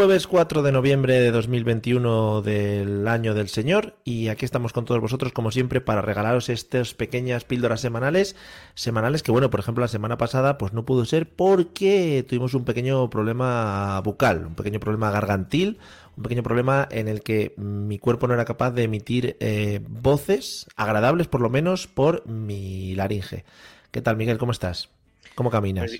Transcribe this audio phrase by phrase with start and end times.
[0.00, 4.98] jueves 4 de noviembre de 2021 del año del Señor y aquí estamos con todos
[4.98, 8.34] vosotros como siempre para regalaros estas pequeñas píldoras semanales,
[8.72, 12.64] semanales que bueno, por ejemplo la semana pasada pues no pudo ser porque tuvimos un
[12.64, 15.76] pequeño problema bucal, un pequeño problema gargantil,
[16.16, 20.66] un pequeño problema en el que mi cuerpo no era capaz de emitir eh, voces
[20.76, 23.44] agradables por lo menos por mi laringe.
[23.90, 24.38] ¿Qué tal Miguel?
[24.38, 24.88] ¿Cómo estás?
[25.34, 25.90] ¿Cómo caminas?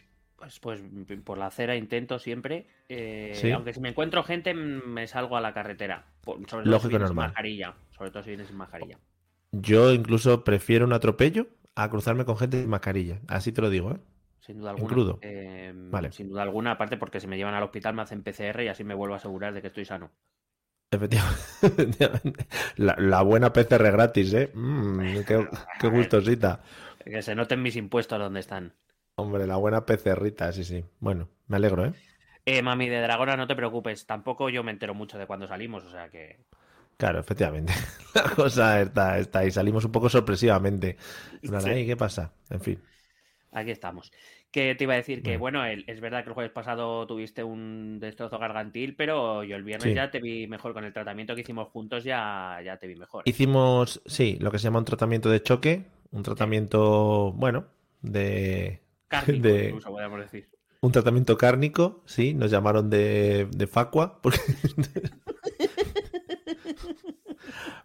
[0.41, 0.83] Pues, pues
[1.23, 2.67] por la acera intento siempre.
[2.89, 6.07] Eh, aunque si me encuentro gente, me salgo a la carretera.
[6.25, 7.09] Sobre todo Lógico si normal.
[7.09, 7.75] Sin mascarilla.
[7.91, 8.99] Sobre todo si vienes sin mascarilla.
[9.53, 13.21] Yo incluso prefiero un atropello a cruzarme con gente sin mascarilla.
[13.29, 13.99] Así te lo digo, ¿eh?
[14.41, 14.89] Sin duda alguna.
[14.89, 15.19] En crudo.
[15.21, 16.11] Eh, Vale.
[16.11, 18.83] Sin duda alguna, aparte porque si me llevan al hospital me hacen PCR y así
[18.83, 20.11] me vuelvo a asegurar de que estoy sano.
[20.91, 22.47] Efectivamente.
[22.77, 24.51] La, la buena PCR gratis, ¿eh?
[24.55, 25.47] Mm, qué,
[25.79, 26.63] qué gustosita.
[27.05, 28.73] Que se noten mis impuestos donde están.
[29.17, 30.85] Hombre, la buena pecerrita, sí, sí.
[30.99, 31.93] Bueno, me alegro, ¿eh?
[32.47, 34.07] Eh, mami de Dragona, no te preocupes.
[34.07, 36.39] Tampoco yo me entero mucho de cuando salimos, o sea que.
[36.97, 37.73] Claro, efectivamente.
[38.15, 39.51] La cosa está, está ahí.
[39.51, 40.97] Salimos un poco sorpresivamente.
[41.43, 41.71] En plan, Sí.
[41.71, 42.33] "Ay, ¿Qué pasa?
[42.51, 42.83] En fin.
[43.53, 44.13] Aquí estamos.
[44.51, 45.65] Que te iba a decir que, Bueno.
[45.65, 49.89] el- es verdad que el jueves pasado tuviste un destrozo gargantil, pero yo el viernes
[49.91, 49.95] Sí.
[49.95, 53.23] ya te vi mejor con el tratamiento que hicimos juntos, ya, ya te vi mejor.
[53.27, 55.85] Hicimos, sí, lo que se llama un tratamiento de choque.
[56.13, 57.67] Un tratamiento, bueno,
[58.03, 58.81] de.
[59.11, 60.49] Cárnico, de- incluso, podríamos decir.
[60.83, 62.33] Un tratamiento cárnico, sí.
[62.33, 64.19] Nos llamaron de, de facua.
[64.23, 64.41] Porque...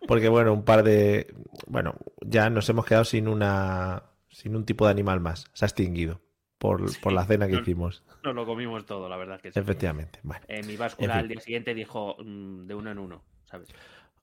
[0.08, 1.34] porque, bueno, un par de.
[1.68, 4.04] Bueno, ya nos hemos quedado sin una.
[4.30, 5.46] Sin un tipo de animal más.
[5.54, 6.22] Se ha extinguido.
[6.58, 8.04] Por, por la cena que no- hicimos.
[8.24, 9.60] Nos lo comimos todo, la verdad que sí.
[9.60, 10.20] Efectivamente.
[10.24, 10.44] Bueno.
[10.48, 11.20] Eh, mi báscula En fin.
[11.20, 13.70] al día siguiente dijo mm, de uno en uno, ¿sabes?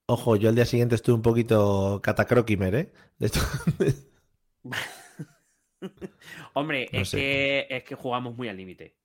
[0.07, 2.93] Ojo, yo al día siguiente estuve un poquito catacroquimer, ¿eh?
[3.19, 3.41] De esto-
[6.55, 7.27] Hombre, No es, sé.
[7.27, 8.97] que, es que jugamos muy al límite.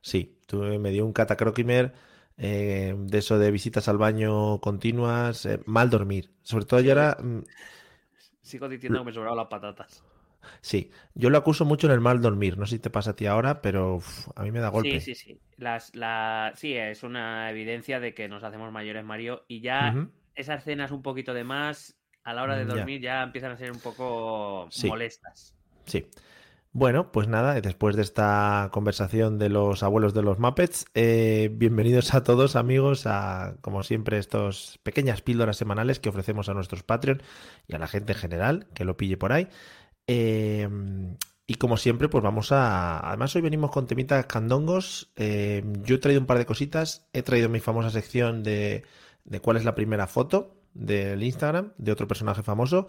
[0.00, 1.92] Sí, tuve, me dio un catacroquimer
[2.36, 6.30] eh, de eso de visitas al baño continuas, eh, mal dormir.
[6.42, 7.40] Sobre todo yo era, mm,
[8.48, 10.04] Sigo diciendo que me sobraron las patatas.
[10.60, 12.58] sí, yo lo acuso mucho en el mal dormir.
[12.58, 14.90] No sé si te pasa a ti ahora, pero uf, a mí me da golpe.
[14.90, 15.40] Sí, sí, sí.
[15.56, 16.52] Las, la...
[16.56, 20.02] Sí, es una evidencia de que nos hacemos mayores, Mario, y ya
[20.34, 22.84] esas cenas un poquito de más, a la hora de Mm, ya.
[22.84, 24.88] dormir ya, empiezan a ser un poco Sí.
[24.88, 25.54] molestas.
[25.86, 26.06] Sí.
[26.74, 32.14] Bueno, pues nada, después de esta conversación de los abuelos de los Muppets, eh, bienvenidos
[32.14, 37.22] a todos amigos a, como siempre, estas pequeñas píldoras semanales que ofrecemos a nuestros Patreon
[37.68, 39.48] y a la gente en general que lo pille por ahí.
[40.06, 40.66] Eh,
[41.46, 43.06] y como siempre, pues vamos a...
[43.06, 45.12] Además, hoy venimos con temitas candongos.
[45.16, 47.06] Eh, yo he traído un par de cositas.
[47.12, 48.84] He traído mi famosa sección de,
[49.24, 52.86] de cuál es la primera foto del Instagram de otro personaje famoso.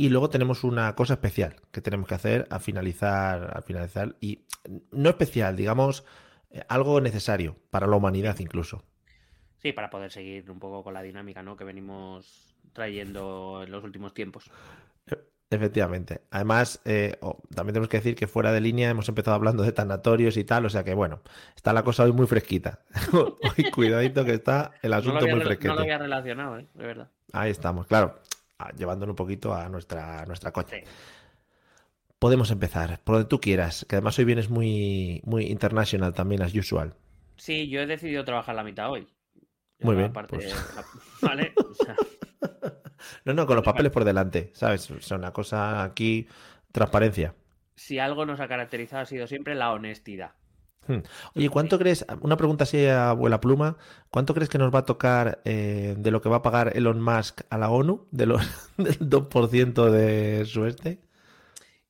[0.00, 4.14] Y luego tenemos una cosa especial que tenemos que hacer al finalizar, al finalizar.
[4.20, 4.44] Y
[4.92, 6.04] no especial, digamos,
[6.50, 8.84] eh, algo necesario para la humanidad incluso.
[9.60, 11.56] Sí, para poder seguir un poco con la dinámica, ¿no?
[11.56, 14.48] Que venimos trayendo en los últimos tiempos.
[15.50, 16.20] Efectivamente.
[16.30, 19.72] Además, eh, oh, también tenemos que decir que fuera de línea hemos empezado hablando de
[19.72, 21.22] tanatorios y tal, o sea que bueno,
[21.56, 22.80] está la cosa hoy muy fresquita.
[23.12, 26.66] Hoy cuidadito que está el No asunto había, muy re- no lo había relacionado, ¿eh?
[26.74, 27.08] De verdad.
[27.32, 28.20] Ahí estamos, claro,
[28.76, 30.68] llevándolo un poquito a nuestra, a nuestra coña.
[30.68, 30.78] Sí.
[32.18, 36.54] Podemos empezar, por donde tú quieras, que además hoy vienes muy, muy international también, as
[36.54, 36.94] usual.
[37.36, 39.06] Sí, yo he decidido trabajar la mitad hoy.
[39.80, 40.52] Muy bien, parte- pues.
[40.74, 40.84] la-
[41.28, 41.52] Vale.
[41.56, 41.94] o sea,
[43.24, 44.90] No, no, con los papeles por delante, ¿sabes?
[44.90, 46.26] O sea, una cosa aquí,
[46.72, 47.34] transparencia.
[47.76, 50.32] si algo nos ha caracterizado ha sido siempre la honestidad.
[50.88, 51.02] Hmm.
[51.36, 53.76] Oye, ¿cuánto crees, una pregunta así a abuela pluma,
[54.10, 57.00] ¿cuánto crees que nos va a tocar eh, de lo que va a pagar Elon
[57.00, 58.42] Musk a la ONU, de los,
[58.78, 60.98] del 2% de su este?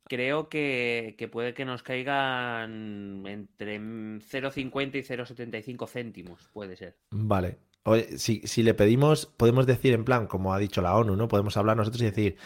[0.04, 6.96] Creo que, que puede que nos caigan entre 0,50 y 0,75 céntimos, puede ser.
[7.10, 7.58] Vale.
[7.84, 11.28] Oye, si, si le pedimos, podemos decir en plan, como ha dicho la ONU, ¿no?
[11.28, 12.36] Podemos hablar nosotros y decir,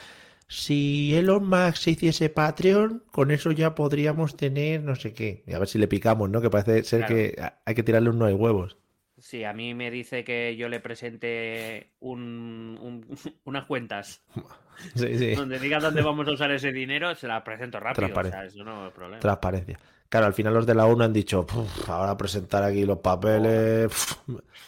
[0.53, 5.43] si Elon Musk se hiciese Patreon, con eso ya podríamos tener no sé qué.
[5.47, 6.41] Y a ver si le picamos, ¿no?
[6.43, 7.15] Que parece ser Claro.
[7.15, 8.77] que hay que tirarle un no hay huevos.
[9.19, 13.07] si a mí me dice que yo le presente un, un-
[13.45, 14.21] unas cuentas
[14.97, 15.35] Sí, sí.
[15.37, 18.07] donde diga dónde vamos a usar ese dinero, se la presento rápido.
[18.07, 18.37] O Transparente.
[18.37, 19.21] sea, eso no es problema.
[19.21, 19.79] Transparencia.
[20.09, 23.87] Claro, al final los de la ONU han dicho, "Puf, ahora presentar aquí los papeles.
[23.87, 24.19] puf,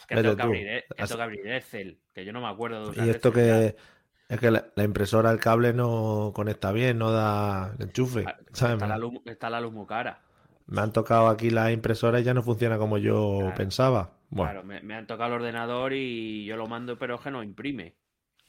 [0.07, 0.43] que tengo que, tú".
[0.47, 3.29] abrir, que tengo que abrir Excel, que yo no me acuerdo de usar Y esto
[3.29, 3.75] Excel ya.
[4.29, 8.23] Es que la, la impresora, el cable no conecta bien, no da el enchufe.
[8.27, 8.73] Ah, ¿sabes?
[8.75, 10.21] Está la, luz, está la luz muy cara.
[10.67, 13.55] Me han tocado aquí la impresora y ya no funciona como yo Claro.
[13.55, 14.11] pensaba.
[14.29, 17.29] Bueno, Claro, me, me han tocado el ordenador y yo lo mando, pero es que
[17.31, 17.95] no imprime.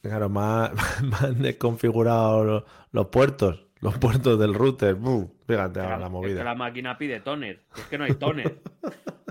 [0.01, 0.71] claro, me, ha-
[1.03, 4.97] me han desconfigurado los, los puertos, los puertos del router.
[5.45, 6.43] Fíjate ahora la es que movida.
[6.43, 7.63] la máquina pide toner.
[7.75, 8.61] Es que no hay toner.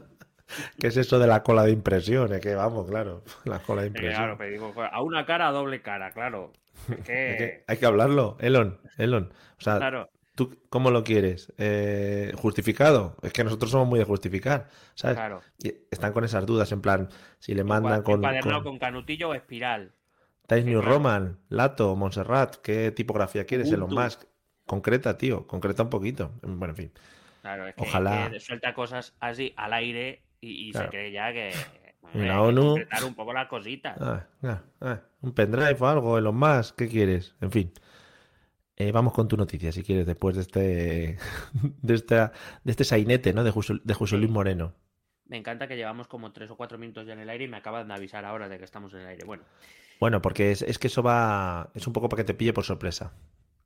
[0.80, 2.32] ¿Qué es eso de la cola de impresión?
[2.32, 4.14] Es que vamos, claro, la cola de impresión.
[4.14, 6.52] claro, me digo, a una cara, a doble cara, claro.
[6.88, 9.32] Es Es que, que hay que hablarlo, Elon, Elon.
[9.58, 11.52] O sea, claro, ¿tú cómo lo quieres?
[11.58, 13.16] Eh, ¿Justificado?
[13.22, 15.16] Es que nosotros somos muy de justificar, ¿sabes?
[15.16, 15.42] claro.
[15.58, 17.08] Y están con esas dudas, en plan,
[17.38, 19.92] si le mandan con, con con canutillo o espiral.
[20.46, 20.94] Times New claro.
[20.94, 23.92] Roman, Lato, Montserrat, ¿qué tipografía quieres, Elon.
[23.92, 24.24] Musk?
[24.64, 26.32] Concreta, tío, concreta un poquito.
[26.42, 26.92] Bueno, en fin.
[27.40, 28.30] Claro, es que, Ojalá.
[28.30, 30.86] que suelta cosas así al aire y, y Claro.
[30.86, 31.52] se cree ya que.
[32.02, 33.96] Hombre, la ONU- un poco las cositas.
[34.00, 37.34] Ah, ah, ah, un pendrive o algo, Elon Musk, ¿qué quieres?
[37.40, 37.72] En fin.
[38.76, 41.18] Eh, vamos con tu noticia, si quieres, después de este
[41.82, 42.32] de, esta,
[42.62, 43.42] de este sainete, ¿no?
[43.42, 44.74] De, José- de José Luis Moreno.
[45.26, 47.56] Me encanta que llevamos como tres o cuatro minutos ya en el aire y me
[47.56, 49.24] acaban de avisar ahora de que estamos en el aire.
[49.26, 49.42] Bueno,
[49.98, 51.70] Bueno, porque es, es que eso va.
[51.74, 53.12] Es un poco para que te pille por sorpresa.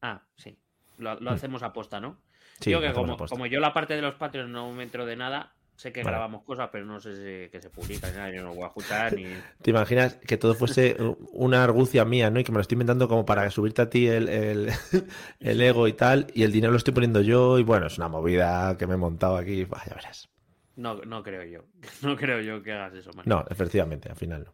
[0.00, 0.56] ah, sí.
[0.96, 1.34] Lo, lo Mm.
[1.34, 2.16] hacemos aposta, ¿no?
[2.60, 5.16] Sí, Digo que como, como yo la parte de los Patreons no me entero de
[5.16, 6.12] nada, sé que Vale.
[6.14, 8.68] grabamos cosas, pero no sé si que se publican, ni nada, yo no voy a
[8.68, 9.24] escuchar ni.
[9.62, 10.96] ¿Te imaginas que todo fuese
[11.32, 12.38] una argucia mía, ¿no?
[12.40, 14.70] Y que me lo estoy inventando como para subirte a ti el, el,
[15.40, 18.08] el ego y tal, y el dinero lo estoy poniendo yo, y bueno, es una
[18.08, 20.28] movida que me he montado aquí, Bah, ya verás.
[20.76, 21.64] No, no creo yo.
[22.02, 23.26] No creo yo que hagas eso, man.
[23.26, 24.52] No, efectivamente, al final no.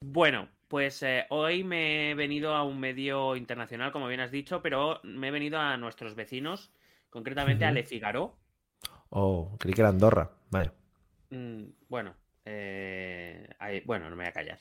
[0.00, 4.62] Bueno, pues eh, hoy me he venido a un medio internacional, como bien has dicho,
[4.62, 6.70] pero me he venido a nuestros vecinos,
[7.10, 7.74] concretamente a Ujú.
[7.74, 8.36] Le Figaro.
[9.10, 10.30] Oh, creí que era Andorra.
[10.50, 10.70] Vale.
[11.30, 12.14] Mm, bueno,
[12.44, 14.60] eh, ahí- bueno, no me voy a callar.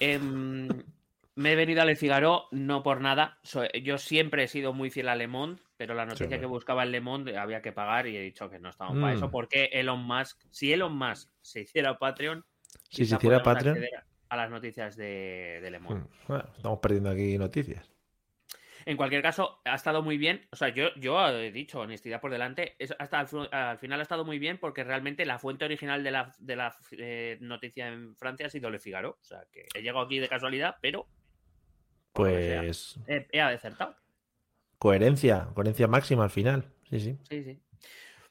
[0.00, 0.68] Em,
[1.36, 3.38] me he venido a Le Figaro no por nada.
[3.42, 6.82] so- yo siempre he sido muy fiel a Le Monde, pero la noticia que buscaba
[6.84, 9.16] en Le Monde había que pagar y he dicho que no estábamos para Mm.
[9.16, 12.44] eso, porque Elon Musk, si Elon Musk se hiciera Patreon,
[12.90, 13.76] Si se hiciera Patreon.
[13.76, 16.00] acceder a las noticias de, de Le Monde.
[16.02, 17.90] Mm, Bueno, estamos perdiendo aquí noticias.
[18.86, 20.46] En cualquier caso, ha estado muy bien.
[20.52, 24.24] O sea, yo, yo he dicho, honestidad por delante, es, hasta al, final ha estado
[24.24, 28.46] muy bien porque realmente la fuente original de la, de la eh, noticia en Francia
[28.46, 29.18] ha sido Le Figaro.
[29.20, 31.08] O sea, que he llegado aquí de casualidad, pero
[32.12, 33.96] Pues he, he acertado.
[34.78, 36.72] coherencia, coherencia máxima al final.
[36.90, 37.18] Sí, sí.
[37.28, 37.60] Sí, sí.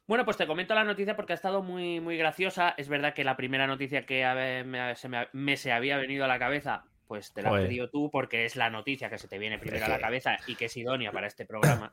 [0.05, 2.75] Bueno, pues te comento la noticia porque ha estado muy, muy graciosa.
[2.77, 4.23] Es verdad que la primera noticia que
[4.65, 7.89] me, se me, me se había venido a la cabeza, pues te la has pedido
[7.89, 10.65] tú porque es la noticia que se te viene primero a la cabeza y que
[10.65, 11.91] es idónea para este programa.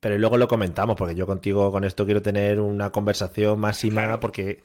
[0.00, 4.20] Pero luego lo comentamos, porque yo contigo con esto quiero tener una conversación máxima, Claro.
[4.20, 4.62] porque.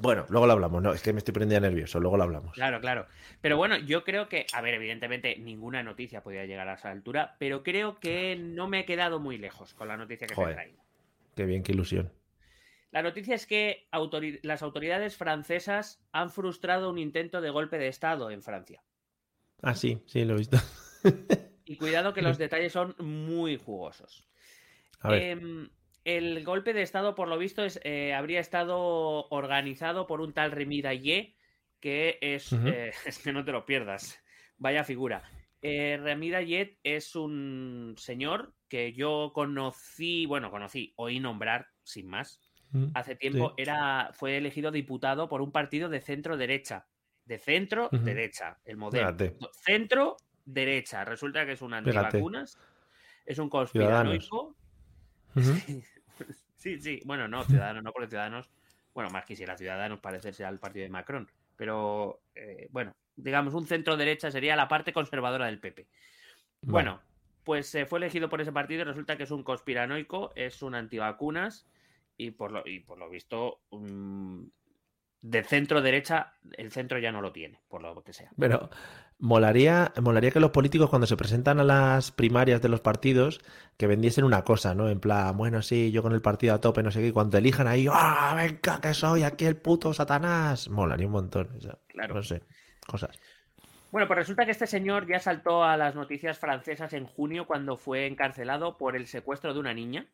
[0.00, 0.82] Bueno, luego lo hablamos.
[0.82, 2.54] No, es que me estoy poniendo ya nervioso, luego lo hablamos.
[2.54, 3.06] Claro, claro.
[3.42, 7.36] Pero bueno, yo creo que, a ver, evidentemente ninguna noticia podía llegar a esa altura,
[7.38, 10.54] pero creo que no me he quedado muy lejos con la noticia que he Joder.
[10.54, 10.82] traído.
[11.36, 12.10] Qué bien, qué ilusión.
[12.92, 13.86] La noticia es que
[14.42, 18.82] las autoridades francesas han frustrado un intento de golpe de Estado en Francia.
[19.64, 20.58] Ah, sí, sí, lo he visto.
[21.64, 24.28] Y cuidado que los detalles son muy jugosos.
[25.00, 25.22] A ver.
[25.22, 25.70] Em,
[26.04, 30.52] el golpe de Estado, por lo visto, es, eh, habría estado organizado por un tal
[30.52, 31.36] Remy Daillé,
[31.80, 34.22] que es, eh, es que no te lo pierdas.
[34.58, 35.22] Vaya figura.
[35.62, 42.40] Eh, Remy Daillé es un señor que yo conocí, bueno, conocí, oí nombrar, sin más.
[42.92, 43.62] Hace tiempo sí.
[43.62, 46.88] era, fue elegido diputado por un partido de centro derecha.
[47.24, 48.04] De centro Ujú.
[48.04, 49.06] derecha, el modelo.
[49.06, 49.36] Fíjate.
[49.52, 51.04] Centro derecha.
[51.04, 52.58] Resulta que es un antivacunas,
[53.24, 54.56] es un conspiranoico.
[56.56, 58.48] Sí, sí, bueno, no, Ciudadanos, no porque Ciudadanos,
[58.94, 63.98] bueno, más quisiera Ciudadanos parecerse al partido de Macron, pero eh, bueno, digamos, un centro
[63.98, 65.86] derecha sería la parte conservadora del PP.
[66.62, 67.02] Bueno,
[67.44, 70.74] pues se fue elegido por ese partido y resulta que es un conspiranoico, es un
[70.74, 71.68] antivacunas
[72.16, 74.44] y por lo, y por lo visto mm,
[75.24, 78.30] de centro derecha, el centro ya no lo tiene, por lo que sea.
[78.38, 78.68] Pero
[79.18, 83.40] molaría, molaría que los políticos cuando se presentan a las primarias de los partidos
[83.78, 84.90] que vendiesen una cosa, ¿no?
[84.90, 87.38] En plan, bueno, sí, yo con el partido a tope, no sé qué, y cuando
[87.38, 90.68] elijan ahí, ¡ah, venga, que soy aquí el puto Satanás!
[90.68, 91.48] Molaría un montón.
[91.56, 92.16] o sea, Claro.
[92.16, 92.42] No sé,
[92.86, 93.18] cosas.
[93.90, 97.78] Bueno, pues resulta que este señor ya saltó a las noticias francesas en junio cuando
[97.78, 100.06] fue encarcelado por el secuestro de una niña.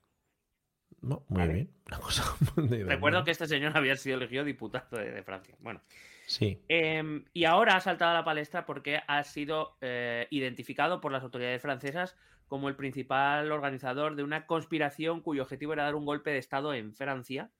[1.02, 1.70] Muy bien.
[2.86, 5.56] Recuerdo que este señor había sido elegido diputado de, Francia.
[5.60, 5.80] Bueno.
[6.26, 6.62] Sí.
[6.68, 11.24] Em, y ahora ha saltado a la palestra porque ha sido eh, identificado por las
[11.24, 12.16] autoridades francesas
[12.46, 16.74] como el principal organizador de una conspiración cuyo objetivo era dar un golpe de Estado
[16.74, 17.50] en Francia.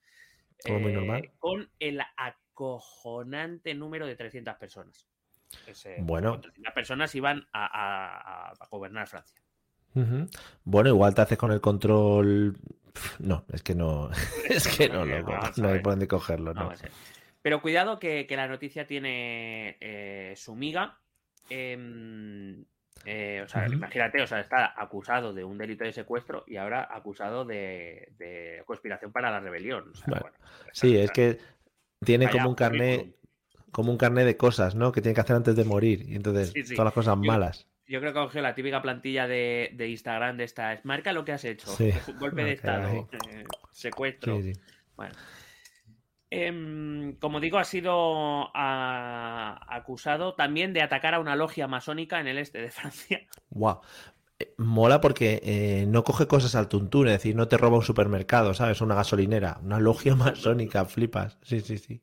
[0.69, 1.25] muy normal.
[1.25, 5.09] Eh, con el acojonante número de 300 personas.
[5.99, 6.41] bueno.
[6.41, 9.41] 300 personas iban a gobernar Francia.
[10.65, 12.57] Bueno, igual te haces con el control.
[13.19, 14.11] No, es que no.
[14.49, 16.55] Es que no, no, hay por dónde cogerlo.
[16.55, 16.73] No.
[17.43, 20.99] Pero cuidado que, la noticia tiene eh, su miga.
[21.49, 22.65] Em,
[23.05, 26.87] eh, o sea, imagínate, o sea, está acusado de un delito de secuestro y ahora
[26.91, 29.93] acusado de, conspiración para la rebelión.
[30.73, 31.39] sí, es que
[32.05, 33.17] tiene como un carnet
[33.73, 34.91] como un carnet de cosas, ¿no?
[34.91, 36.05] Que tiene que hacer antes de morir.
[36.09, 40.37] Y entonces, todas las cosas malas yo creo que cogió la típica plantilla de, Instagram
[40.37, 40.81] de esta.
[40.85, 41.67] Marca lo que has hecho.
[42.21, 43.09] Golpe de estado.
[43.29, 44.39] Eh, secuestro.
[44.97, 45.15] bueno.
[46.33, 52.39] Em, como digo, ha sido acusado también de atacar a una logia masónica en el
[52.39, 53.27] este de Francia.
[53.51, 53.81] Wow.
[54.39, 57.83] Eh, mola porque eh, no coge cosas al tuntún, es decir, no te roba un
[57.83, 58.81] supermercado, ¿sabes?
[58.81, 61.39] Una gasolinera, una logia masónica, flipas.
[61.43, 62.01] Sí, sí, sí.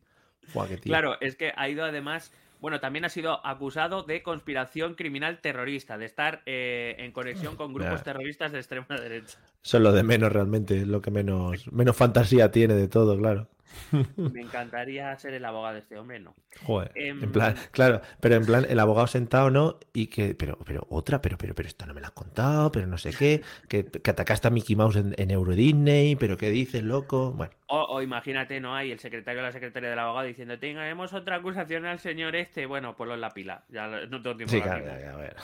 [0.82, 5.98] Claro, es que ha ido además bueno, también ha sido acusado de conspiración criminal terrorista,
[5.98, 9.38] de estar eh, en conexión con grupos terroristas de extrema derecha.
[9.64, 13.48] Eso es lo de menos realmente, lo que menos, menos fantasía tiene de todo, claro.
[14.18, 16.36] Me encantaría ser el abogado de este hombre, no.
[16.64, 16.92] Joder.
[16.96, 19.80] en em, plan, claro, pero en plan, el abogado sentado, ¿no?
[19.94, 22.88] Y que, pero, pero otra, pero, pero, pero esto no me lo has contado, pero
[22.88, 26.84] no sé qué, que, que atacaste a Mickey Mouse en, Euro Disney, pero qué dices,
[26.84, 27.32] loco.
[27.32, 27.54] Bueno.
[27.68, 28.76] O, imagínate, ¿no?
[28.76, 32.66] Hay el secretario o la secretaria del abogado diciendo, tenemos otra acusación al señor este,
[32.66, 33.66] bueno, ponlo en la pila.
[33.70, 35.36] Ya no tengo tiempo sí, a ver, a ver,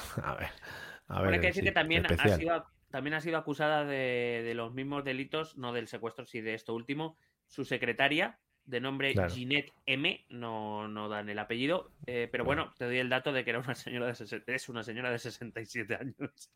[1.07, 1.33] a ver.
[1.33, 5.03] Hay que decir que también ha sido también ha sido acusada de, de, los mismos
[5.03, 7.17] delitos, no del secuestro, sí de esto último,
[7.53, 12.85] su secretaria, de nombre Ginette M, no, no dan el apellido, eh, pero bueno, te
[12.85, 16.49] doy el dato de que era una señora de es una señora de 67 años.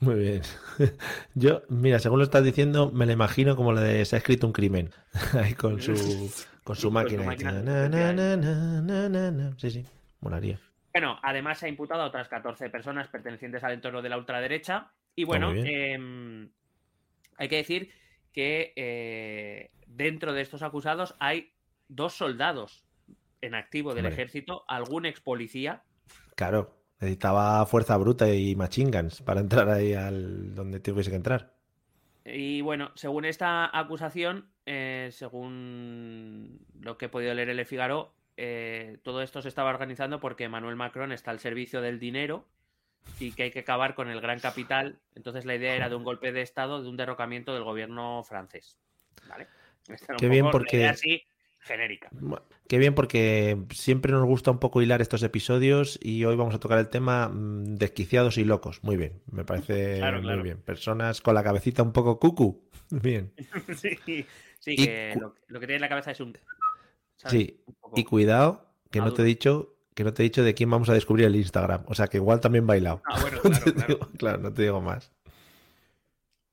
[0.00, 0.42] Muy bien.
[1.34, 4.46] Yo, mira, según lo estás diciendo, me la imagino como la de se ha escrito
[4.46, 4.90] un crimen.
[5.32, 5.94] Ahí con su,
[6.62, 7.34] con su máquina.
[9.56, 9.86] sí, sí,
[10.20, 10.60] molaría.
[10.92, 14.92] Bueno, además se ha imputado a otras 14 personas pertenecientes al entorno de la ultraderecha.
[15.14, 16.50] Y bueno, em,
[17.38, 17.90] hay que decir
[18.36, 21.54] que eh, dentro de estos acusados hay
[21.88, 22.84] dos soldados
[23.40, 25.84] en activo del ejército, algún ex policía.
[26.34, 31.54] Claro, necesitaba fuerza bruta y machingans para entrar ahí al donde tuviese que entrar.
[32.26, 38.98] Y bueno, según esta acusación, eh, según lo que he podido leer El Figaro, eh,
[39.02, 42.44] todo esto se estaba organizando porque Emmanuel Macron está al servicio del dinero
[43.18, 44.98] y que hay que acabar con el gran capital.
[45.14, 48.78] Entonces la idea era de un golpe de Estado, de un derrocamiento del gobierno francés.
[49.28, 49.46] ¿Vale?
[50.18, 50.86] Qué bien porque...
[50.86, 51.22] Así,
[51.66, 52.10] genérica.
[52.68, 56.60] Qué bien porque siempre nos gusta un poco hilar estos episodios y hoy vamos a
[56.60, 58.82] tocar el tema mm, desquiciados y locos.
[58.82, 60.62] Muy bien, me parece muy bien.
[60.62, 62.66] Personas con la cabecita un poco cucu.
[62.90, 63.32] Bien.
[63.76, 63.98] sí,
[64.60, 66.38] sí que lo, que tiene en la cabeza es un...
[67.16, 67.64] Sí,
[67.96, 70.90] y cuidado, que no te he dicho que no te he dicho de quién vamos
[70.90, 71.84] a descubrir el Instagram.
[71.86, 73.00] O sea que igual también bailado.
[73.06, 73.40] Ah, bueno,
[73.74, 74.38] claro, claro.
[74.38, 75.10] no te digo más.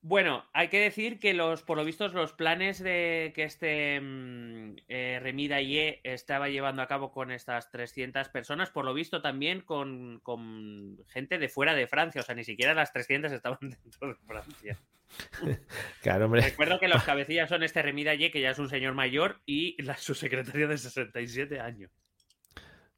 [0.00, 4.76] Bueno, hay que decir que los, por lo visto, los planes de que este mm,
[4.88, 9.60] eh, Remida Ye estaba llevando a cabo con estas 300 personas, por lo visto también
[9.60, 10.22] con,
[11.08, 14.78] gente de fuera de Francia, o sea, ni siquiera las 300 estaban dentro de Francia.
[16.02, 16.40] claro, hombre.
[16.40, 19.82] Recuerdo que los cabecillas son este Remida Ye, que ya es un señor mayor, y
[19.82, 21.90] la, su secretaria de 67 años.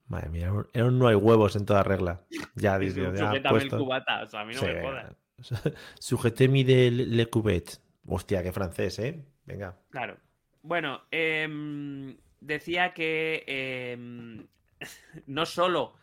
[0.09, 2.23] Madre mía, era un no hay huevos en toda regla.
[2.55, 5.17] Ya, digo, ya el cubata, o sea, a mí no me jodas.
[5.99, 7.81] Sujetemi de Le Cubet.
[8.07, 9.25] Hostia, qué francés, ¿eh?
[9.45, 9.77] Venga.
[9.91, 10.17] Claro.
[10.63, 14.47] Bueno, em, decía que em,
[15.27, 15.95] no solo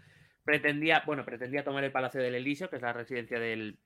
[0.43, 3.79] pretendía, bueno, pretendía tomar el Palacio del Elíseo, que es la residencia del,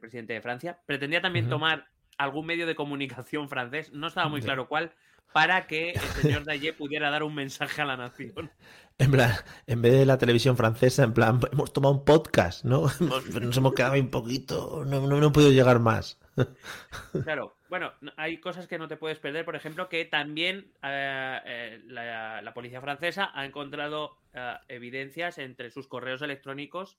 [0.00, 1.86] presidente de Francia, pretendía también tomar
[2.18, 4.92] algún medio de comunicación francés, no estaba muy claro cuál,
[5.32, 8.50] para que el señor Daye pudiera dar un mensaje a la nación.
[8.98, 9.32] En plan,
[9.66, 12.86] en vez de la televisión francesa, en plan, hemos tomado un podcast, ¿no?
[13.40, 16.20] Nos hemos quedado un poquito, no, no, no he podido llegar más.
[17.24, 21.80] Claro, bueno, hay cosas que no te puedes perder, por ejemplo, que también eh, eh,
[21.86, 26.98] la, policía francesa ha encontrado eh, evidencias entre sus correos electrónicos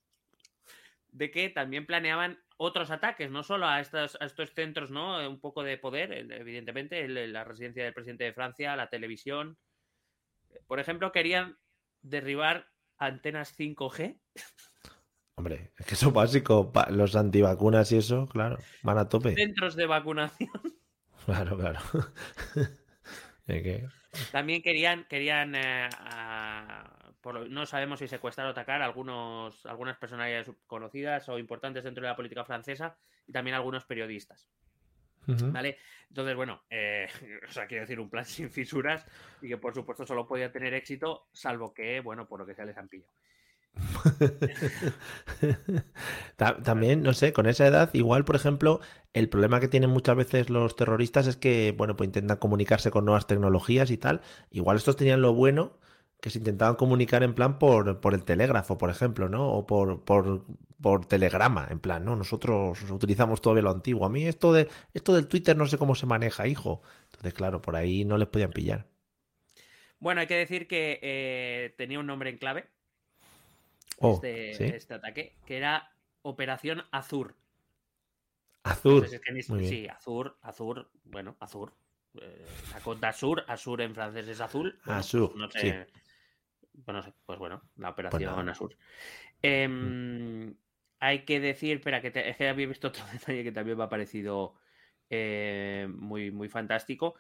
[1.10, 5.30] de que también planeaban otros ataques, no solo a estos, estos centros, ¿no?
[5.30, 9.58] Un poco de poder, evidentemente, la residencia del presidente de Francia, la televisión.
[10.68, 11.58] Por ejemplo, querían
[12.06, 14.20] derribar antenas 5G.
[15.38, 16.72] Hombre, es que eso es básico.
[16.90, 19.36] Los antivacunas y eso, claro, van a tope.
[19.36, 20.50] Centros de vacunación.
[21.26, 21.80] Claro, claro.
[24.32, 25.90] También querían, querían eh,
[27.50, 32.16] no sabemos si secuestrar o atacar algunos, algunas personalidades conocidas o importantes dentro de la
[32.16, 32.96] política francesa
[33.26, 34.48] y también algunos periodistas.
[35.28, 35.78] ¿Vale?
[36.10, 37.08] Entonces, bueno, eh,
[37.50, 39.06] o sea, quiero decir, un plan sin fisuras
[39.42, 42.66] y que por supuesto solo podía tener éxito, salvo que, bueno, por lo que sea
[42.66, 43.12] les han pillado.
[46.64, 48.80] También, no sé, con esa edad, igual, por ejemplo,
[49.14, 53.04] el problema que tienen muchas veces los terroristas es que, bueno, pues intentan comunicarse con
[53.04, 54.22] nuevas tecnologías y tal.
[54.50, 55.78] Igual estos tenían lo bueno
[56.26, 59.48] que se intentaban comunicar en plan por, por el telégrafo, por ejemplo, ¿no?
[59.48, 60.44] O por, por,
[60.82, 62.16] por, telegrama, en plan, ¿no?
[62.16, 64.08] Nosotros utilizamos todavía lo antiguo.
[64.08, 66.82] A mí esto, de, esto del Twitter no sé cómo se maneja, hijo.
[67.12, 68.88] Entonces, claro, por ahí no les podían pillar.
[70.00, 72.72] Bueno, hay que decir que eh, tenía un nombre en clave.
[74.00, 75.92] Oh, este, este, ataque, que era
[76.24, 77.36] Operación Azur.
[78.64, 79.08] Azur.
[79.08, 81.72] sí, Azur, Azur, bueno, Azur.
[82.20, 82.46] Eh,
[83.00, 84.80] Dasur, Azur en francés es azul.
[84.86, 85.86] Azur, no sé,
[86.86, 88.78] bueno, pues bueno, la operación pues Asur.
[89.42, 90.58] Em, mm.
[91.00, 93.90] Hay que decir, espera, que es que había visto otro detalle que también me ha
[93.90, 94.56] parecido
[95.10, 97.16] eh, muy, muy fantástico.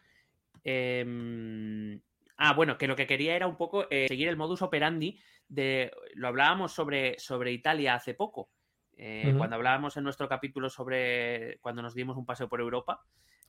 [0.63, 2.01] Em,
[2.37, 5.91] ah, bueno, que lo que quería era un poco eh, seguir el modus operandi de.
[6.13, 8.49] Lo hablábamos sobre, sobre Italia hace poco.
[8.97, 13.03] Eh, cuando hablábamos en nuestro capítulo sobre cuando nos dimos un paseo por Europa,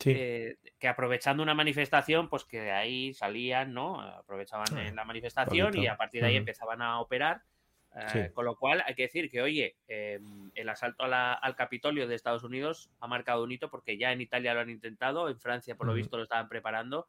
[0.05, 4.00] eh, que aprovechando una manifestación, pues que de ahí salían, ¿no?
[4.00, 7.43] Aprovechaban ah, en la manifestación y a partir de ahí empezaban a operar.
[8.15, 12.15] Eh, con lo cual hay que decir que, oye, em, el asalto al Capitolio de
[12.15, 15.76] Estados Unidos ha marcado un hito porque ya en Italia lo han intentado, en Francia
[15.76, 17.09] por lo visto lo estaban preparando.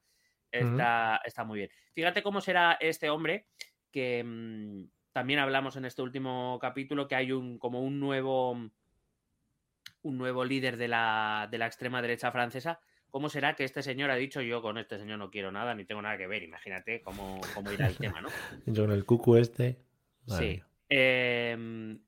[0.50, 1.70] Está, está muy bien.
[1.94, 3.48] Fíjate cómo será este hombre
[3.92, 10.18] que em, también hablamos en este último capítulo que hay un como un nuevo un
[10.20, 12.80] nuevo líder de la, de la extrema derecha francesa.
[13.10, 15.86] ¿Cómo será que este señor ha dicho yo con este señor no quiero nada ni
[15.86, 16.44] tengo nada que ver?
[16.44, 18.30] Imagínate cómo, cómo irá el tema, ¿no?
[18.68, 19.80] Yo con el cucu este.
[20.28, 20.62] Sí.
[20.88, 22.00] Em,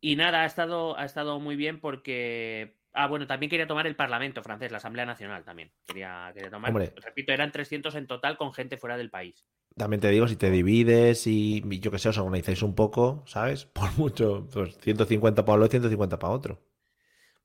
[0.00, 2.78] y nada, ha estado, ha estado muy bien porque.
[2.94, 5.70] Ah, bueno, también quería tomar el Parlamento francés, la Asamblea Nacional también.
[5.86, 6.72] Quería, quería tomar.
[6.72, 9.44] Repito, eran 300 en total con gente fuera del país.
[9.76, 13.64] También te digo, si te divides y yo que sé, os organizáis un poco, ¿sabes?
[13.72, 16.60] Por mucho, pues 150 para uno y 150 para otro.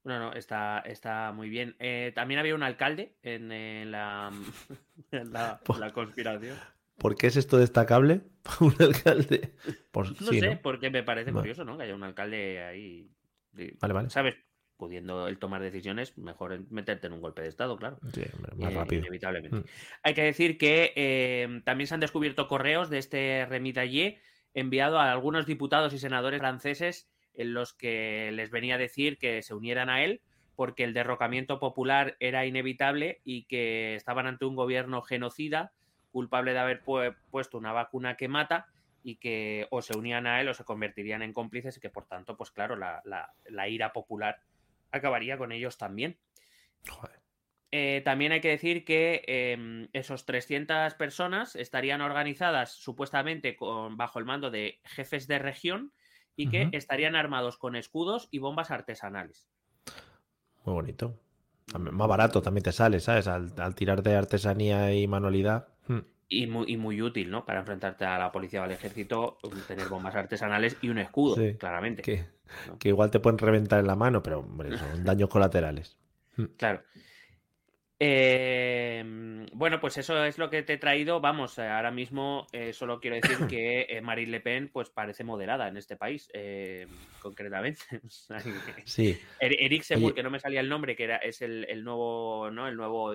[0.04, 1.76] No, no, está, está muy bien.
[1.80, 4.32] Eh, también había un alcalde en, la,
[5.12, 6.58] la, conspiración.
[6.98, 8.22] ¿Por qué es esto destacable?
[8.60, 9.54] un alcalde.
[9.94, 11.78] no sé, porque me parece curioso, ¿no?
[11.78, 13.12] Que haya un alcalde ahí.
[13.82, 14.10] Vale, vale.
[14.10, 14.36] ¿Sabes?
[14.80, 18.00] Pudiendo él tomar decisiones, mejor meterte en un golpe de Estado, claro.
[18.14, 18.24] Sí,
[18.56, 19.02] más eh, rápido.
[19.02, 19.58] Inevitablemente.
[19.58, 19.64] Mm.
[20.04, 24.22] Hay que decir que eh, también se han descubierto correos de este Remitaillé
[24.54, 29.42] enviado a algunos diputados y senadores franceses en los que les venía a decir que
[29.42, 30.22] se unieran a él
[30.56, 35.74] porque el derrocamiento popular era inevitable y que estaban ante un gobierno genocida
[36.12, 38.68] culpable de haber puesto una vacuna que mata
[39.04, 42.06] y que o se unían a él o se convertirían en cómplices y que por
[42.06, 44.42] tanto, pues claro, la, ira popular
[44.92, 46.20] acabaría con ellos también.
[47.72, 54.18] Eh, también hay que decir que em, esos 300 personas estarían organizadas supuestamente con, bajo
[54.18, 55.94] el mando de jefes de región
[56.36, 59.50] y que estarían armados con escudos y bombas artesanales.
[60.64, 61.20] Muy bonito.
[61.78, 63.28] Más barato también te sale, ¿sabes?
[63.28, 65.68] Al, tirar de artesanía y manualidad.
[66.30, 67.44] Y muy, muy útil, ¿no?
[67.44, 72.04] Para enfrentarte a la policía o al ejército, tener bombas artesanales y un escudo, claramente.
[72.04, 72.26] Que,
[72.78, 75.98] que, igual te pueden reventar en la mano, pero hombre, son daños colaterales.
[76.38, 76.46] Hmm.
[76.56, 76.84] Claro.
[78.02, 79.04] Eh,
[79.54, 81.20] bueno, pues eso es lo que te he traído.
[81.20, 85.26] Vamos, eh, ahora mismo eh, solo quiero decir que eh, Marine Le Pen pues parece
[85.26, 86.32] moderada en este país,
[87.22, 87.82] concretamente.
[88.86, 89.20] sí.
[89.40, 92.68] Er-, Eric Semur, que no me salía el nombre, que era, es el, nuevo, ¿no?
[92.68, 93.14] El nuevo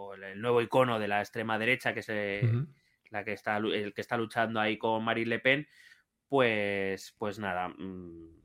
[0.00, 2.08] o el, nuevo icono de la extrema derecha, que es
[3.10, 5.68] la que está, el que está luchando ahí con Marine Le Pen,
[6.28, 7.68] pues, pues nada.
[7.68, 8.40] Mm,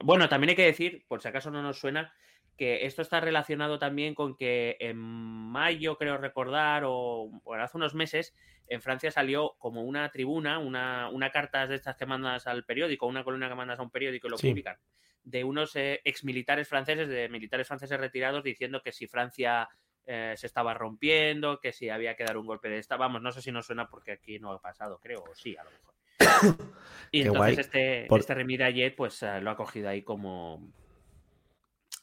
[0.00, 2.12] bueno, también hay que decir, por si acaso no nos suena,
[2.56, 8.34] que esto está relacionado también con que en mayo, creo recordar, o, hace unos meses,
[8.68, 13.06] en Francia salió como una tribuna, una, una carta de estas que mandas al periódico,
[13.06, 14.76] una columna que mandas a un periódico y lo publican,
[15.24, 19.68] de unos eh, exmilitares franceses, de militares franceses retirados, diciendo que si Francia
[20.06, 22.96] eh, se estaba rompiendo, que si había que dar un golpe de esta.
[22.96, 25.64] Vamos, no sé si nos suena porque aquí no ha pasado, creo, o sí, a
[25.64, 25.94] lo mejor.
[27.12, 28.20] y entonces este, Por...
[28.20, 30.72] este ayer, pues eh, lo ha cogido ahí como,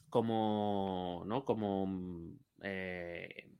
[0.08, 1.44] como, ¿no?
[1.44, 3.50] como mm, eh,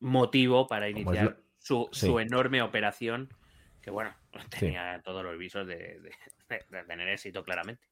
[0.00, 3.28] motivo para iniciar su, enorme operación,
[3.82, 4.14] que bueno,
[4.58, 6.00] tenía todos los visos de,
[6.86, 7.86] tener éxito claramente.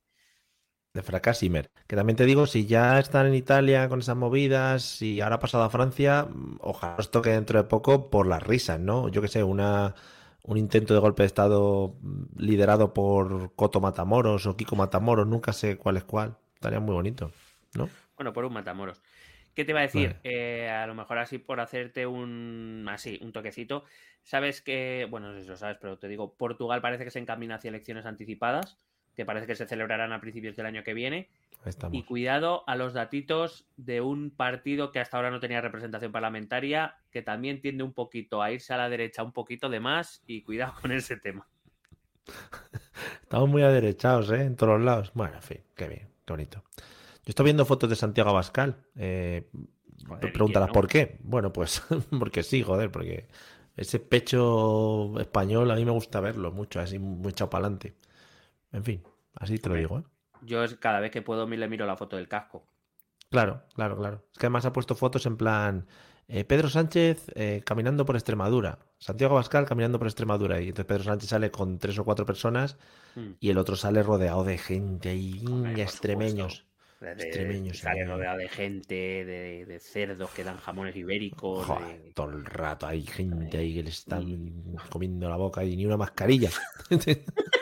[0.99, 1.71] De Fracasimer.
[1.87, 5.39] Que también te digo, si ya están en Italia con esas movidas, y ahora ha
[5.39, 6.27] pasado a Francia,
[6.61, 9.09] ojalá os toque dentro de poco por las risas, ¿no?
[9.09, 9.95] Yo que sé, una,
[10.43, 11.95] un intento de golpe de Estado
[12.37, 16.37] liderado por Coto Matamoros o Kiko Matamoros, nunca sé cuál es cuál.
[16.55, 17.31] Estaría muy bonito,
[17.75, 17.89] ¿no?
[18.17, 19.01] Bueno, por un Matamoros.
[19.55, 20.17] ¿Qué te va a decir?
[20.25, 23.85] Eh, a lo mejor así por hacerte un así, un toquecito.
[24.23, 27.19] Sabes que, bueno, no sé si lo sabes, pero te digo, Portugal parece que se
[27.19, 28.79] encamina hacia elecciones anticipadas
[29.19, 31.29] que parece que se celebrarán a principios del año que viene.
[31.91, 36.99] Y cuidado a los datitos de un partido que hasta ahora no tenía representación parlamentaria,
[37.11, 40.43] que también tiende un poquito a irse a la derecha un poquito de más y
[40.43, 41.49] cuidado con ese tema.
[43.23, 44.43] Estamos muy aderechados, ¿eh?
[44.43, 45.11] En todos los lados.
[45.15, 46.63] Bueno, en fin, qué bien, qué bonito.
[46.77, 48.77] Yo estoy viendo fotos de Santiago Abascal.
[48.95, 49.51] Eh,
[50.33, 51.19] preguntarás por qué.
[51.25, 51.83] Bueno, pues
[52.21, 53.27] porque sí, joder, porque
[53.77, 57.97] ese pecho español a mí me gusta verlo mucho, así muy echado para adelante.
[58.73, 59.03] En fin,
[59.35, 59.99] así te lo digo.
[60.01, 60.03] ¿eh?
[60.43, 62.67] Yo cada vez que puedo le miro la foto del casco.
[63.31, 64.25] Claro, claro, claro.
[64.33, 65.87] Es que además ha puesto fotos en plan
[66.29, 70.61] eh, Pedro Sánchez eh, caminando por Extremadura, Santiago Bascal caminando por Extremadura.
[70.61, 72.77] Y entonces Pedro Sánchez sale con tres o cuatro personas
[73.17, 73.33] mm.
[73.41, 75.43] y el otro sale rodeado de gente ahí,
[75.77, 76.67] extremeños.
[77.01, 77.79] extremeños.
[77.79, 81.67] Sale rodeado de gente, de, cerdos que dan jamones ibéricos.
[82.15, 84.53] Todo el rato hay gente ahí que le están
[84.91, 86.51] comiendo la boca y ni una mascarilla.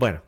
[0.00, 0.22] Bueno,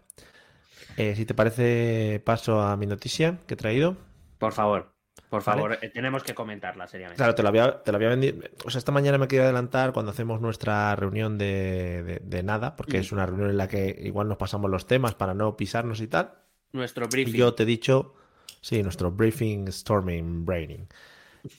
[0.98, 3.96] eh, si te parece, paso a mi noticia que he traído.
[4.36, 4.92] Por favor,
[5.30, 7.16] por favor, eh, tenemos que comentarla seriamente.
[7.16, 8.40] Claro, te la había, te la vendido.
[8.66, 13.12] O sea, esta mañana me quería adelantar cuando hacemos nuestra reunión de, nada, porque es
[13.12, 16.34] una reunión en la que igual nos pasamos los temas para no pisarnos y tal.
[16.72, 17.34] Nuestro briefing.
[17.34, 18.12] Y yo te he dicho,
[18.60, 20.86] sí, nuestro briefing, storming, braining.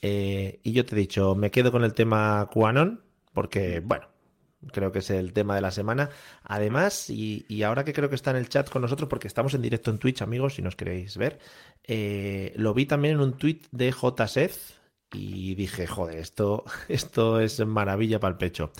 [0.03, 3.01] Eh, y yo te he dicho, me quedo con el tema QAnon,
[3.33, 4.12] porque, bueno,
[4.71, 6.09] creo que es el tema de la semana.
[6.43, 9.61] Además, y, ahora que creo que está en el chat con nosotros, porque estamos en
[9.61, 11.39] directo en Twitch, amigos, si nos queréis ver,
[11.83, 14.79] eh, lo vi también en un tweet de JSEZ
[15.13, 18.71] y dije, joder, esto, esto es maravilla para el pecho.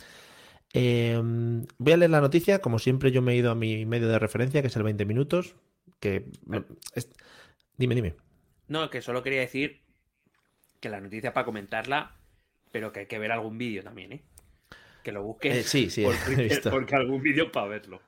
[0.74, 4.08] Em, voy a leer la noticia, como siempre yo me he ido a mi medio
[4.08, 5.56] de referencia, que es el 20 minutos,
[6.00, 6.26] que...
[7.78, 8.16] Dime, dime.
[8.68, 9.82] No, que solo quería decir
[10.80, 12.16] que la noticia para comentarla,
[12.72, 14.24] pero que hay que ver algún vídeo también, ¿eh?
[15.04, 15.56] Que lo busques.
[15.56, 16.72] Eh, sí, sí, he visto.
[16.72, 18.02] porque algún vídeo para verlo.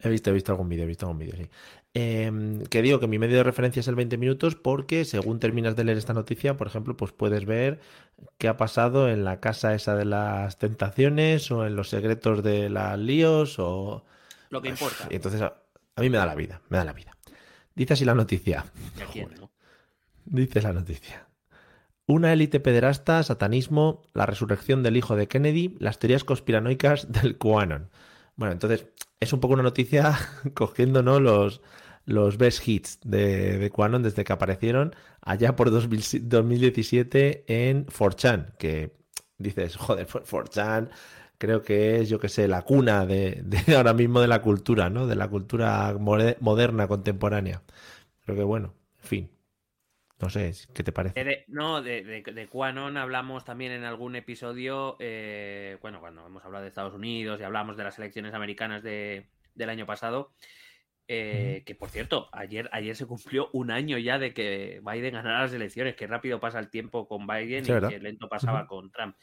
[0.00, 1.48] He visto, he visto algún vídeo, he visto algún vídeo, sí.
[1.96, 5.76] Em, que digo que mi medio de referencia es el 20 minutos porque según terminas
[5.76, 7.78] de leer esta noticia, por ejemplo, pues puedes ver
[8.36, 12.68] qué ha pasado en la casa esa de las tentaciones o en los secretos de
[12.68, 14.04] las líos o...
[14.50, 15.06] Lo que importa.
[15.08, 15.54] Y entonces a,
[15.98, 17.16] mí me da la vida, me da la vida.
[17.76, 18.64] Dice así la noticia.
[20.24, 21.28] Dice la noticia.
[22.06, 27.90] Una élite pederasta, satanismo, la resurrección del hijo de Kennedy, las teorías conspiranoicas del QAnon.
[28.36, 28.86] Bueno, entonces
[29.20, 30.18] es un poco una noticia
[30.54, 31.62] cogiendo los,
[32.04, 38.96] los best hits de, de QAnon desde que aparecieron allá por 2017 en 4chan, que
[39.38, 40.90] dices, joder, 4chan
[41.38, 44.90] creo que es, yo que sé, la cuna de, de, ahora mismo de la cultura,
[44.90, 45.06] ¿no?
[45.06, 47.62] De la cultura moderna, contemporánea.
[48.24, 49.30] Pero que bueno, en fin.
[50.24, 51.44] No sé, ¿qué te parece?
[51.48, 56.68] no, de, de, QAnon hablamos también en algún episodio, eh, bueno, cuando hemos hablado de
[56.68, 60.32] Estados Unidos y hablamos de las elecciones americanas de, del año pasado,
[61.08, 65.42] eh, que por cierto, ayer, ayer se cumplió un año ya de que Biden ganara
[65.42, 69.16] las elecciones, que rápido pasa el tiempo con Biden y que lento pasaba con Trump.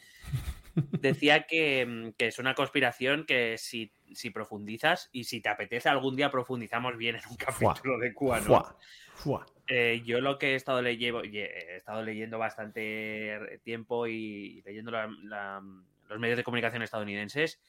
[0.76, 6.32] Decía que, es una conspiración que si, si, profundizas y si te apetece algún día
[6.32, 8.64] profundizamos bien en un capítulo de QAnon.
[9.68, 16.20] Eh, yo lo que he estado, leyendo, he estado leyendo bastante tiempo y leyendo los
[16.20, 17.62] medios de comunicación estadounidenses,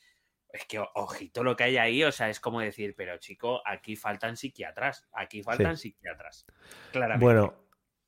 [0.53, 3.97] es que ojito lo que hay ahí, o sea, es como decir, pero chico, aquí
[3.97, 6.47] faltan psiquiatras, aquí faltan psiquiatras.
[6.93, 7.25] Claramente.
[7.25, 7.55] Bueno,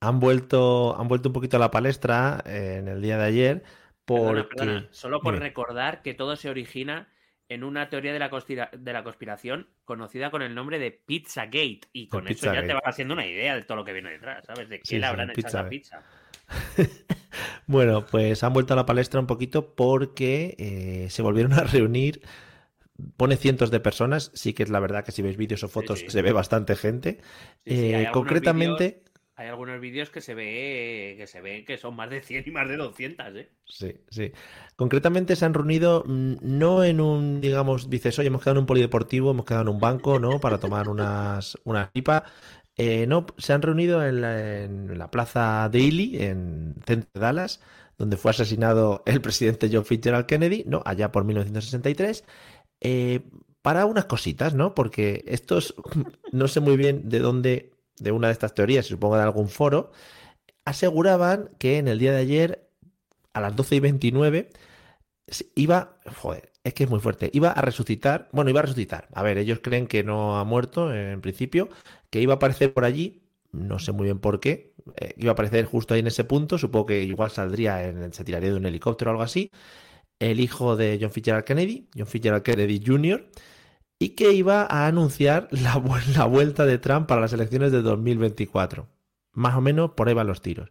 [0.00, 3.64] han vuelto, han vuelto un poquito a la palestra eh, en el día de ayer.
[4.04, 4.86] Porque...
[4.90, 7.08] Solo por recordar que todo se origina
[7.48, 8.30] en una teoría de la,
[8.72, 11.80] de la conspiración conocida con el nombre de Pizzagate.
[11.92, 14.44] Y con eso ya te vas haciendo una idea de todo lo que viene detrás,
[14.46, 14.68] ¿sabes?
[14.68, 16.02] De qué le habrán hecho esa pizza.
[17.66, 22.22] bueno, pues han vuelto a la palestra un poquito porque eh, se volvieron a reunir.
[23.16, 26.04] Pone cientos de personas, sí que es la verdad que si veis vídeos o fotos
[26.06, 27.18] se ve bastante gente.
[27.64, 29.02] Eh, concretamente,
[29.36, 32.50] hay algunos vídeos que se ve que se ve que son más de 100 y
[32.50, 33.48] más de 200, ¿eh?
[33.66, 34.32] Sí, sí.
[34.76, 38.66] Concretamente se han reunido mm, no en un, digamos, dices, oye, hemos quedado en un
[38.66, 40.40] polideportivo, hemos quedado en un banco, ¿no?
[40.40, 42.24] Para tomar unas, una pipa.
[42.76, 47.60] Eh, no, se han reunido en la, en la plaza Daily, en centro de Dallas,
[47.98, 50.82] donde fue asesinado el presidente John Fitzgerald Kennedy, ¿no?
[50.84, 52.24] Allá por 1963.
[52.80, 53.20] Eh,
[53.62, 54.74] para unas cositas, ¿no?
[54.74, 55.74] Porque estos,
[56.32, 59.92] no sé muy bien de dónde, de una de estas teorías, supongo de algún foro,
[60.64, 62.68] aseguraban que en el día de ayer,
[63.32, 64.50] a las 12 y 29,
[65.54, 69.22] iba, joder, es que es muy fuerte, iba a resucitar, bueno, iba a resucitar, a
[69.22, 71.68] ver, ellos creen que no ha muerto en principio,
[72.10, 75.34] que iba a aparecer por allí, no sé muy bien por qué, eh, iba a
[75.34, 78.66] aparecer justo ahí en ese punto, supongo que igual saldría, en, se tiraría de un
[78.66, 79.50] helicóptero o algo así,
[80.18, 83.26] el hijo de John Fitzgerald Kennedy, John Fitzgerald Kennedy Jr.,
[84.04, 85.82] y que iba a anunciar la,
[86.14, 88.86] la vuelta de Trump para las elecciones de 2024.
[89.32, 90.70] Más o menos por ahí van los tiros.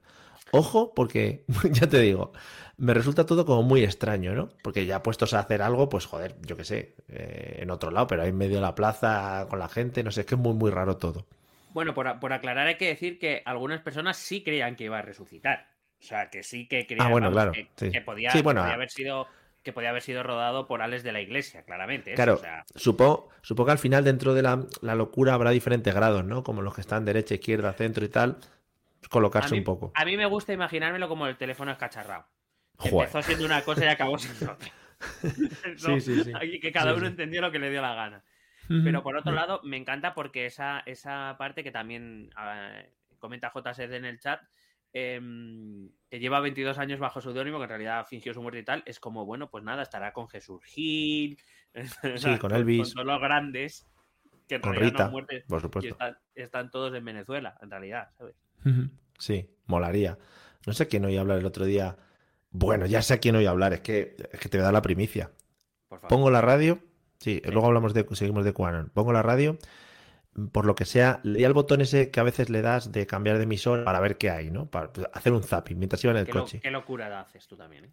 [0.52, 2.32] Ojo, porque ya te digo,
[2.78, 4.50] me resulta todo como muy extraño, ¿no?
[4.62, 8.06] Porque ya puestos a hacer algo, pues joder, yo qué sé, eh, en otro lado,
[8.06, 10.42] pero ahí en medio de la plaza con la gente, no sé, es que es
[10.42, 11.26] muy, muy raro todo.
[11.72, 15.70] Bueno, por, aclarar hay que decir que algunas personas sí creían que iba a resucitar.
[16.00, 19.28] O sea, que sí que creían ah, bueno, claro, que, podía, haber sido
[19.64, 22.14] que podía haber sido rodado por Ales de la Iglesia, claramente.
[22.14, 22.42] Claro,
[22.76, 26.44] supongo, supongo que al final dentro de la, la, locura habrá diferentes grados, ¿no?
[26.44, 28.38] Como los que están derecha, izquierda, centro y tal
[29.10, 29.92] colocarse un poco.
[29.96, 32.26] A mí me gusta imaginármelo como el teléfono escacharrado.
[32.84, 34.72] Empezó siendo una cosa y acabó siendo otra.
[35.78, 36.60] sí, sí, sí.
[36.60, 38.24] Que cada uno entendió lo que le dio la gana.
[38.68, 42.82] Pero por otro lado, me encanta porque esa, esa parte que también ah,
[43.20, 44.42] comenta JC en el chat,
[44.94, 48.84] em, que lleva 22 años bajo seudónimo, que en realidad fingió su muerte y tal,
[48.86, 51.40] es como, bueno, pues nada, estará con Jesús Gil,
[52.16, 53.88] sí, con Elvis, con, todos los grandes,
[54.48, 55.12] que en con Rita,
[55.48, 55.98] por supuesto.
[56.36, 58.36] están, todos en Venezuela, en realidad, ¿sabes?
[59.18, 60.18] Sí, molaría.
[60.66, 61.98] No sé quién oí hablar el otro día.
[62.52, 64.74] Bueno, ya sé a quién oí hablar, es que, es que te voy a dar
[64.74, 65.32] la primicia.
[66.10, 66.80] Pongo la radio,
[67.20, 68.90] sí, luego hablamos de, seguimos de Quanon.
[68.90, 69.58] Pongo la radio,
[70.52, 73.06] por lo que sea, le di al botón ese que a veces le das de
[73.06, 74.66] cambiar de emisor para ver qué hay, ¿no?
[74.66, 76.60] Para hacer un zapping mientras iba en el coche.
[76.60, 77.92] qué locura haces tú también, ¿eh?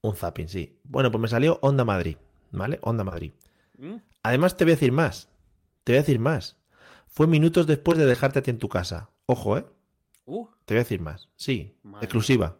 [0.00, 0.78] Un zapping, sí.
[0.84, 2.16] Bueno, pues me salió Onda Madrid,
[2.52, 2.78] ¿vale?
[2.82, 3.32] Onda Madrid.
[3.76, 3.96] ¿Mm?
[4.22, 5.28] Además, te voy a decir más.
[5.84, 6.56] Te voy a decir más.
[7.06, 9.10] Fue minutos después de dejarte a ti en tu casa.
[9.26, 9.66] Ojo, ¿eh?
[10.24, 10.46] Uh.
[10.64, 11.28] Te voy a decir más.
[11.36, 12.58] Sí, exclusiva.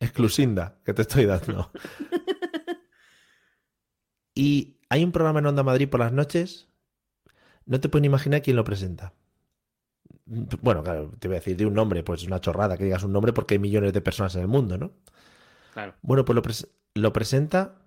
[0.00, 1.70] Exclusinda que te estoy dando.
[4.34, 6.69] y hay un programa en Onda Madrid por las noches.
[7.66, 9.12] No te pueden imaginar quién lo presenta.
[10.26, 13.02] Bueno, claro, te voy a decir de un nombre, pues es una chorrada que digas
[13.02, 14.92] un nombre porque hay millones de personas en el mundo, ¿no?
[15.72, 15.94] Claro.
[16.02, 17.82] Bueno, pues lo, presenta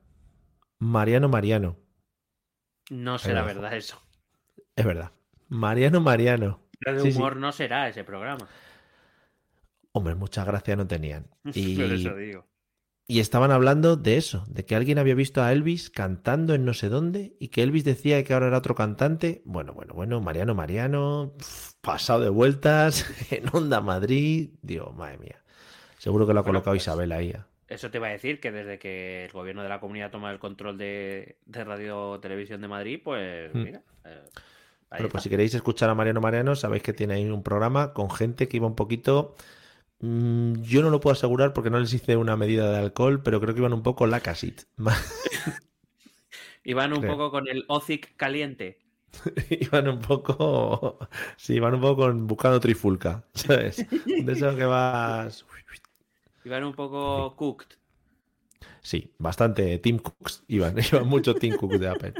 [0.80, 1.78] Mariano Mariano.
[2.90, 4.02] No será verdad eso.
[4.76, 5.12] Es verdad.
[5.48, 6.60] Mariano Mariano.
[6.80, 8.48] Pero de humor no será ese programa.
[9.94, 11.28] Hombre, mucha gracia no tenían.
[11.54, 12.46] Y, eso digo.
[13.06, 16.74] Y estaban hablando de eso, de que alguien había visto a Elvis cantando en no
[16.74, 19.42] sé dónde y que Elvis decía que ahora era otro cantante.
[19.44, 21.34] Bueno, bueno, bueno, Mariano Mariano,
[21.82, 24.52] pasado de vueltas en Onda Madrid.
[24.62, 25.44] Dios, madre mía.
[25.98, 27.34] Seguro que lo ha colocado pues, Isabel ahí.
[27.68, 30.40] Eso te iba a decir que desde que el gobierno de la comunidad toma el
[30.40, 33.64] control de, Radio Televisión de Madrid, pues mm.
[33.64, 33.82] mira.
[34.06, 34.22] Eh,
[34.90, 38.10] Pero pues si queréis escuchar a Mariano Mariano, sabéis que tiene ahí un programa con
[38.10, 39.36] gente que iba un poquito
[40.00, 43.54] yo no lo puedo asegurar porque no les hice una medida de alcohol, pero creo
[43.54, 44.64] que iban un poco la casit.
[46.64, 48.80] iban un poco con el OCIC caliente.
[49.50, 51.00] iban un poco.
[51.38, 53.24] Sí, iban un poco con buscando trifulca.
[53.34, 53.86] ¿Sabes?
[54.06, 55.46] De eso que vas.
[56.44, 57.78] Iban un poco cooked.
[58.82, 60.44] Sí, bastante Team Cooks.
[60.48, 62.14] Iban, iban mucho Team Cooks de Apple.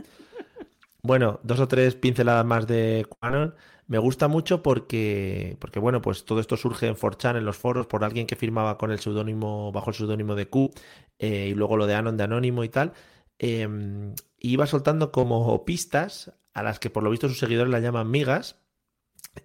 [1.02, 3.54] Bueno, dos o tres pinceladas más de Quanon.
[3.88, 7.88] Me gusta mucho porque, porque, bueno, pues todo esto surge en 4chan, en los foros,
[7.88, 10.72] por alguien que firmaba con el seudónimo, bajo el seudónimo de Q,
[11.20, 12.94] eh, y luego lo de Anon de Anónimo y tal.
[13.40, 18.10] Em, iba soltando como pistas a las que por lo visto sus seguidores la llaman
[18.10, 18.58] migas,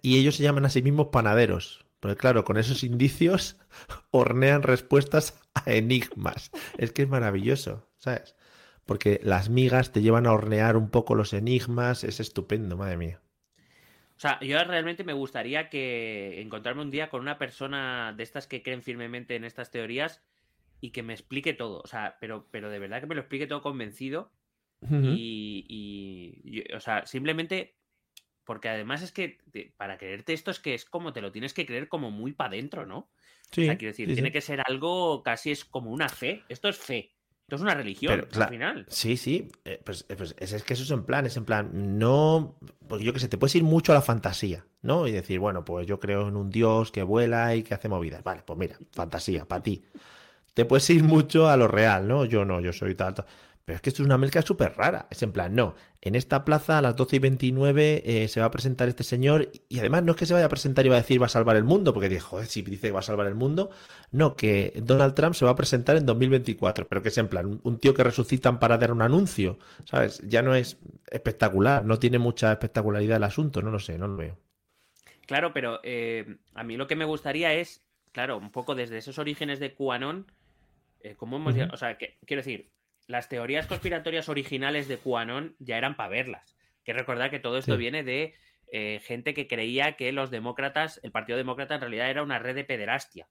[0.01, 1.85] y ellos se llaman a sí mismos panaderos.
[1.99, 3.57] Porque claro, con esos indicios
[4.11, 6.51] hornean respuestas a enigmas.
[6.77, 8.35] Es que es maravilloso, ¿sabes?
[8.85, 13.21] Porque las migas te llevan a hornear un poco los enigmas, es estupendo, madre mía.
[14.19, 18.47] O sea, yo realmente me gustaría que encontrarme un día con una persona de estas
[18.47, 20.21] que creen firmemente en estas teorías
[20.81, 21.79] y que me explique todo.
[21.79, 24.29] O sea, pero, pero de verdad que me lo explique todo convencido.
[24.91, 27.77] y, o sea, simplemente
[28.43, 29.37] porque además es que
[29.77, 32.49] para creerte esto es que es como te lo tienes que creer como muy para
[32.49, 33.09] adentro, ¿no?
[33.51, 36.43] Sí, o sea, quiero decir, tiene que ser algo casi es como una fe.
[36.49, 37.15] Esto es fe.
[37.49, 38.85] Esto es una religión, al final.
[38.89, 39.49] Sí, sí.
[39.65, 42.59] Eh, pues, eh, pues es, que eso es en plan, es en plan, no.
[42.87, 45.07] Porque yo que sé, te puedes ir mucho a la fantasía, ¿no?
[45.07, 48.23] Y decir, bueno, pues yo creo en un dios que vuela y que hace movidas.
[48.23, 49.83] Vale, pues mira, fantasía, para ti.
[50.53, 52.23] Te puedes ir mucho a lo real, ¿no?
[52.23, 53.15] Yo no, yo soy tal,
[53.69, 55.05] Pero es que esto es una mezcla súper rara.
[55.11, 58.47] Es en plan, no, en esta plaza a las 12 y 29 eh, se va
[58.47, 60.95] a presentar este señor y además no es que se vaya a presentar y va
[60.95, 63.03] a decir va a salvar el mundo, porque dijo, joder, si dice que va a
[63.03, 63.69] salvar el mundo,
[64.11, 67.59] no, que Donald Trump se va a presentar en 2024, pero que es en plan,
[67.61, 70.19] un tío que resucitan para dar un anuncio, ¿sabes?
[70.27, 74.17] Ya no es espectacular, no tiene mucha espectacularidad el asunto, no lo sé, no lo
[74.17, 74.39] veo.
[75.27, 79.19] Claro, pero eh, a mí lo que me gustaría es, claro, un poco desde esos
[79.19, 80.25] orígenes de QAnon,
[81.01, 82.71] eh, ¿cómo hemos O sea, que, quiero decir,
[83.09, 86.55] las teorías conspiratorias originales de QAnon ya eran para verlas.
[86.85, 88.35] Que recordar que todo esto viene de
[88.71, 92.53] eh, gente que creía que los demócratas, el Partido Demócrata en realidad era una red
[92.53, 93.27] de pederastia.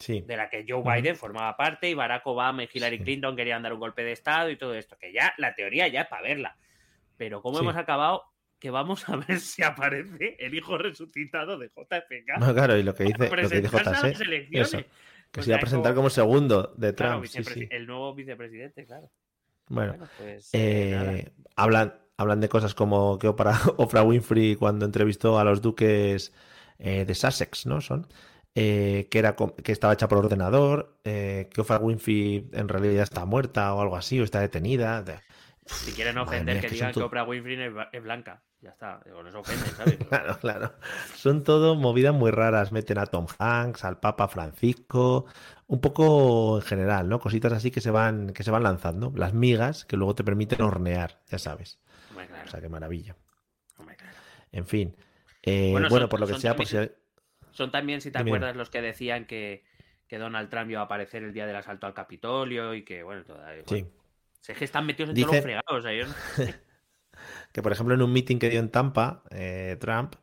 [0.00, 0.22] Sí.
[0.22, 3.72] De la que Joe Biden formaba parte y Barack Obama y Hillary Clinton querían dar
[3.72, 4.98] un golpe de Estado y todo esto.
[4.98, 6.56] Que ya, la teoría ya es para verla.
[7.16, 8.24] Pero ¿cómo hemos acabado?
[8.58, 12.40] Que vamos a ver si aparece el hijo resucitado de JFK.
[12.40, 14.86] No, claro, y lo que dice, lo que dice JC.
[15.32, 17.24] Que se iba a presentar como, segundo de Trump.
[17.70, 19.10] El nuevo vicepresidente, claro.
[19.68, 25.44] Bueno, pues, eh, eh, hablan, hablan de cosas como que Oprah, Winfrey cuando entrevistó a
[25.44, 26.32] los duques
[26.78, 27.80] eh, de Sussex, ¿no?
[27.80, 28.06] Son.
[28.52, 33.80] que, era, que estaba hecha por ordenador, que Oprah Winfrey en realidad está muerta o
[33.80, 35.02] algo así, o está detenida.
[35.64, 37.56] Si quieren ofender, que, digan que Oprah Winfrey
[37.92, 38.42] es blanca.
[38.60, 39.96] Ya está, con eso ofenden, ¿sabes?
[40.08, 40.74] claro, claro.
[41.14, 42.72] Son todo movidas muy raras.
[42.72, 45.26] Meten a Tom Hanks, al Papa Francisco,
[45.66, 47.18] un poco en general, ¿no?
[47.20, 49.12] Cositas así que se van, que se van lanzando.
[49.16, 51.80] Las migas que luego te permiten hornear, ya sabes.
[52.44, 53.16] O sea, qué maravilla.
[54.50, 54.96] En fin.
[55.42, 56.56] Eh, bueno, por lo que sea,
[57.52, 59.64] Son también, si te acuerdas, los que decían que,
[60.06, 63.24] que, Donald Trump iba a aparecer el día del asalto al Capitolio y que, bueno,
[63.24, 63.64] todavía.
[63.66, 63.86] sí.
[64.48, 65.84] Es que están metidos en todos los fregados.
[67.52, 70.14] que, por ejemplo, en un meeting que dio en Tampa, eh, Trump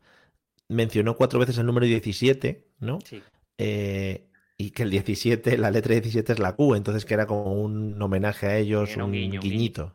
[0.68, 2.98] mencionó cuatro veces el número 17, ¿no?
[3.04, 3.22] Sí.
[3.58, 7.54] Eh, y que el 17, la letra 17 es la Q, entonces que era como
[7.54, 9.94] un homenaje a ellos, un, guiñito.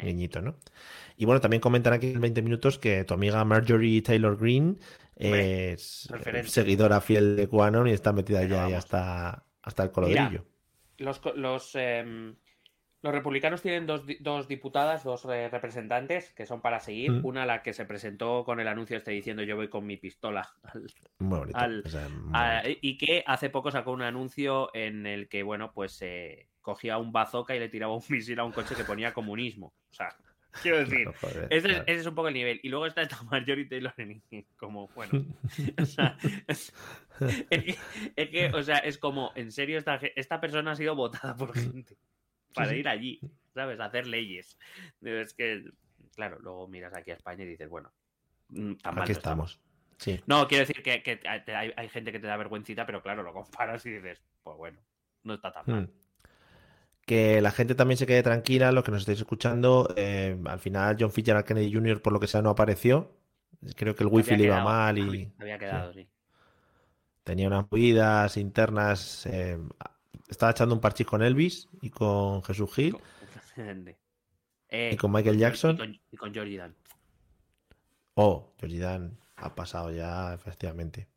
[0.00, 0.56] Guiñito, ¿no?
[1.16, 4.78] Y bueno, también comentan aquí en 20 minutos que tu amiga Marjorie Taylor Green
[5.16, 6.08] es
[6.44, 10.44] seguidora fiel de QAnon y está metida ya hasta, hasta el colodrillo.
[10.98, 12.36] los, los em,
[13.06, 17.12] los republicanos tienen dos, dos diputadas, dos eh, representantes que son para seguir.
[17.12, 17.24] Mm.
[17.24, 20.48] Una la que se presentó con el anuncio este diciendo yo voy con mi pistola
[21.54, 21.84] al,
[22.80, 27.12] y que hace poco sacó un anuncio en el que, bueno, pues eh, cogía un
[27.12, 29.72] bazooka y le tiraba un misil a un coche que ponía comunismo.
[29.88, 30.08] O sea,
[30.60, 31.08] quiero decir,
[31.50, 32.58] ese, es, un poco el nivel.
[32.64, 33.94] Y luego está esta Marjorie Taylor
[34.56, 35.24] como, bueno,
[35.80, 36.72] o sea, es,
[38.16, 41.96] que, o sea, es como, en serio, esta, esta persona ha sido votada por gente
[42.56, 43.20] para ir allí,
[43.54, 43.78] ¿sabes?
[43.78, 44.58] A hacer leyes.
[45.02, 45.64] Es que,
[46.14, 47.92] claro, luego miras aquí a España y dices, bueno,
[48.48, 49.60] mm, aquí estamos.
[49.98, 50.20] Sí.
[50.26, 51.20] No, quiero decir que,
[51.76, 54.78] hay, gente que te da vergüencita, pero claro, lo comparas y dices, pues bueno,
[55.22, 55.82] no está tan mal.
[55.84, 55.90] Hmm.
[57.06, 59.94] Que la gente también se quede tranquila, los que nos estáis escuchando.
[59.96, 63.16] Eh, al final, John Fitzgerald Kennedy Jr., por lo que sea, no apareció.
[63.76, 65.32] Creo que el wifi le iba mal y.
[65.38, 66.08] Había quedado, sí.
[67.22, 69.24] Tenía unas huidas internas.
[69.26, 69.58] Eh,
[70.28, 72.96] estaba echando un parchís con Elvis y con Jesús Gil.
[74.68, 76.00] Eh, y con Michael Jackson.
[76.10, 76.74] Y con, Georgie Dan.
[78.14, 81.08] Oh, Georgie Dan ha pasado ya, efectivamente.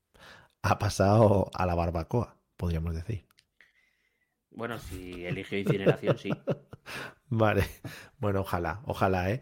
[0.62, 3.26] Ha pasado a la barbacoa, podríamos decir.
[4.52, 6.30] Bueno, si eligió incineración, sí.
[7.30, 7.66] Vale.
[8.18, 9.42] Bueno, ojalá, ojalá, ¿eh?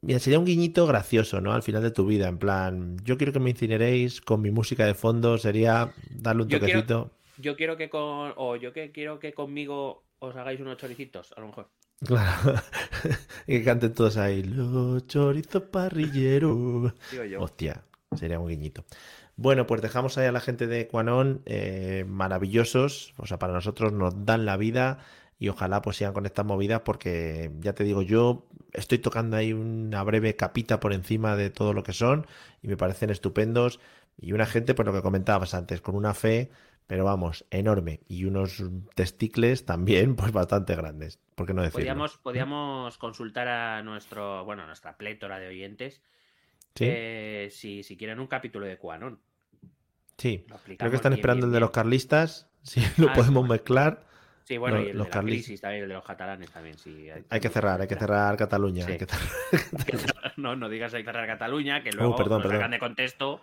[0.00, 1.52] Mira, sería un guiñito gracioso, ¿no?
[1.52, 4.84] Al final de tu vida, en plan, yo quiero que me incineréis con mi música
[4.84, 8.32] de fondo, sería darle un toquecito yo quiero que con.
[8.36, 11.68] O yo que quiero que conmigo os hagáis unos choricitos, a lo mejor.
[12.04, 12.54] Claro.
[13.46, 14.42] y que canten todos ahí.
[14.42, 16.92] Los chorizos parrilleros.
[17.38, 17.84] Hostia,
[18.16, 18.84] sería un guiñito.
[19.36, 23.14] Bueno, pues dejamos ahí a la gente de Quanon, eh, maravillosos.
[23.16, 24.98] O sea, para nosotros nos dan la vida
[25.38, 29.52] y ojalá pues sigan con estas movidas porque ya te digo, yo estoy tocando ahí
[29.52, 32.26] una breve capita por encima de todo lo que son
[32.62, 33.80] y me parecen estupendos.
[34.20, 36.50] Y una gente, pues lo que comentabas antes, con una fe
[36.86, 38.00] pero vamos, enorme.
[38.08, 38.62] Y unos
[38.94, 41.18] testicles también, pues bastante grandes.
[41.34, 41.78] ¿Por qué no decirlo?
[41.78, 46.02] Podríamos, podríamos consultar a nuestro, bueno, nuestra plétora de oyentes
[46.80, 49.18] eh, si, si quieren un capítulo de Quanon.
[50.16, 50.44] Sí,
[50.78, 54.06] creo que están esperando el de los carlistas, si lo ah, podemos mezclar.
[54.44, 57.08] Sí, bueno, y el los de la crisis también, el de los catalanes también, sí.
[57.28, 58.86] Hay, que cerrar, hay que cerrar Cataluña.
[60.36, 62.70] no, no digas hay que cerrar Cataluña, que uh, luego perdón, perdón.
[62.70, 63.40] de contexto.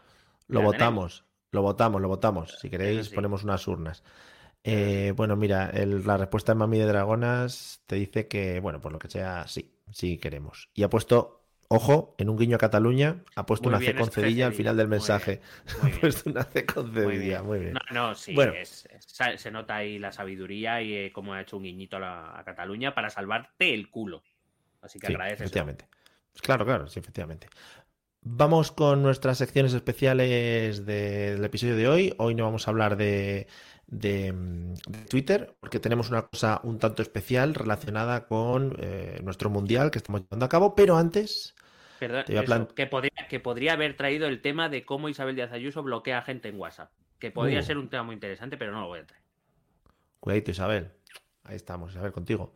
[0.47, 1.23] Lo votamos.
[1.51, 2.57] Lo votamos, lo votamos.
[2.59, 4.03] Si queréis, ponemos unas urnas.
[4.63, 8.99] Eh, bueno, mira, la respuesta de Mami de Dragonas te dice que, bueno, por lo
[8.99, 10.69] que sea, sí, sí queremos.
[10.73, 14.53] Y ha puesto, ojo, en un guiño a Cataluña, ha puesto una C concedilla al
[14.53, 15.41] final del mensaje.
[15.81, 17.73] ha puesto una C concedilla, muy bien.
[17.73, 18.53] No, no sí, bueno.
[18.63, 22.93] se nota ahí la sabiduría y eh, cómo ha hecho un guiñito a, a Cataluña
[22.93, 24.23] para salvarte el culo.
[24.81, 25.41] Así que agradeces.
[25.41, 25.87] Efectivamente.
[26.31, 27.47] Pues claro, claro, sí, efectivamente.
[28.31, 32.13] Vamos con nuestras secciones especiales del episodio de hoy.
[32.19, 33.47] Hoy no vamos a hablar de,
[33.87, 34.33] de,
[35.09, 40.21] Twitter, porque tenemos una cosa un tanto especial relacionada con eh, nuestro mundial que estamos
[40.21, 41.55] llevando a cabo, pero antes...
[41.97, 46.21] Perdón, que, podría, que podría haber traído el tema de cómo Isabel Díaz Ayuso bloquea
[46.21, 47.63] gente en WhatsApp, que podría uh.
[47.63, 49.23] ser un tema muy interesante, pero no lo voy a traer.
[50.19, 50.91] Cuidadito, Isabel.
[51.45, 52.53] Ahí estamos, Isabel, contigo.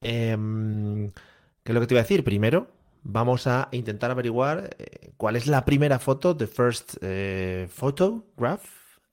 [0.00, 1.12] Em,
[1.62, 2.24] ¿Qué es lo que te iba a decir?
[2.24, 8.64] Primero, vamos a intentar averiguar eh, cuál es la primera foto, the first eh, photograph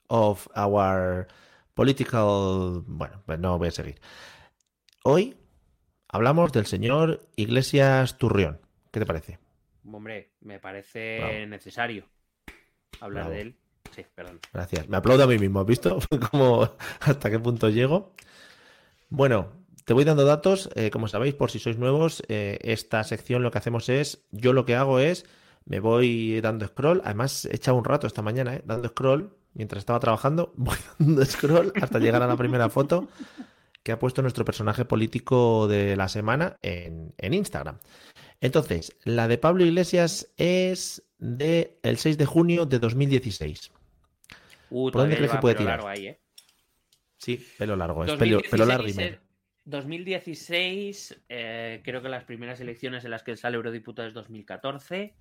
[0.07, 1.27] of our
[1.73, 2.83] political...
[2.85, 3.99] Bueno, pues no voy a seguir.
[5.03, 5.37] Hoy
[6.07, 8.59] hablamos del señor Iglesias Turrión.
[8.91, 9.39] ¿Qué te parece?
[9.91, 12.05] Hombre, me parece necesario
[12.99, 13.55] hablar de él.
[13.91, 14.39] Sí, perdón.
[14.53, 14.87] Gracias.
[14.87, 15.99] Me aplaudo a mí mismo, ¿has visto?
[16.31, 16.69] Como
[16.99, 18.13] hasta qué punto llego.
[19.09, 19.51] Bueno,
[19.89, 20.69] te voy dando datos.
[20.75, 24.53] Eh, como sabéis, por si sois nuevos, eh, esta sección lo que hacemos es, yo
[24.53, 25.25] lo que hago es,
[25.65, 27.01] me voy dando scroll.
[27.03, 29.35] Además, he echado un rato esta mañana, eh, dando scroll.
[29.55, 33.07] Mientras estaba trabajando, voy dando scroll hasta llegar a la primera foto
[33.81, 37.79] que ha puesto nuestro personaje político de la semana en, Instagram.
[38.41, 43.71] Entonces, la de Pablo Iglesias es del el 6 de junio de 2016.
[44.69, 45.83] Uh, ¿Por dónde crees que puede tirar?
[45.87, 46.15] Ahí,
[47.17, 49.28] Sí, pelo largo, es pelo, largo y medio.
[49.69, 55.15] 2016, eh, creo que las primeras elecciones en las que sale eurodiputado es 2014.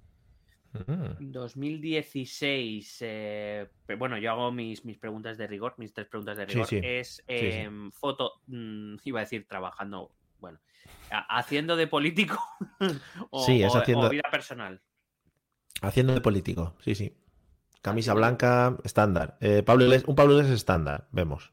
[1.18, 3.04] 2016, mm.
[3.04, 3.66] eh,
[3.98, 6.68] bueno, yo hago mis, mis preguntas de rigor, mis tres preguntas de rigor.
[6.70, 10.60] Es em, foto, mm, iba a decir trabajando, bueno,
[11.10, 12.38] haciendo de político
[13.30, 13.46] o,
[13.76, 14.10] haciendo...
[14.10, 14.80] vida personal.
[15.80, 17.16] Haciendo de político, sí, sí.
[17.80, 19.38] Camisa blanca, estándar.
[19.40, 21.52] Eh, Pablo un Pablo Iglesias estándar, vemos.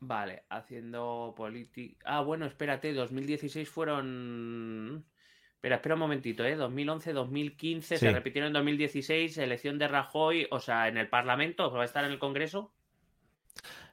[0.00, 2.02] Vale, haciendo política.
[2.06, 5.04] Ah, bueno, espérate, 2016 fueron.
[5.52, 6.56] Espera, espera un momentito, ¿eh?
[6.56, 11.82] 2011, 2015, se repitieron en 2016, elección de Rajoy, o sea, en el Parlamento, ¿va
[11.82, 12.72] a estar en el Congreso?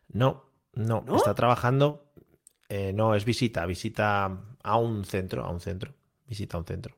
[0.07, 2.05] No, no, está trabajando.
[2.69, 5.93] Eh, no, es visita, visita a un centro, a un centro.
[6.25, 6.95] Visita a un centro.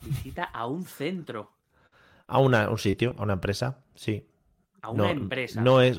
[0.00, 1.50] Visita a un centro.
[2.28, 4.28] A una, un sitio, a una empresa, sí.
[4.80, 5.60] A una empresa.
[5.60, 5.98] No es,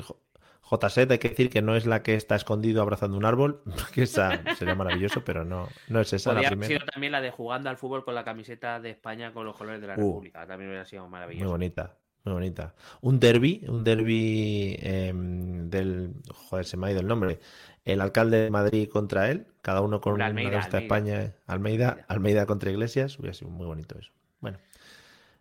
[0.68, 3.62] JZ, hay que decir que no es la que está escondido abrazando un árbol,
[3.94, 6.68] que esa sería maravilloso, pero no, no es esa Podría la primera.
[6.68, 9.80] sido también la de jugando al fútbol con la camiseta de España con los colores
[9.80, 9.96] de la uh.
[9.96, 11.44] República, también hubiera sido maravilloso.
[11.44, 12.74] Muy bonita, muy bonita.
[13.00, 17.38] Un derby, un derby em, del, joder, se me ha ido el nombre,
[17.84, 22.44] el alcalde de Madrid contra él, cada uno con una Almeida, de España, Almeida, Almeida,
[22.46, 24.10] contra Iglesias, hubiera sido muy bonito eso.
[24.40, 24.58] Bueno.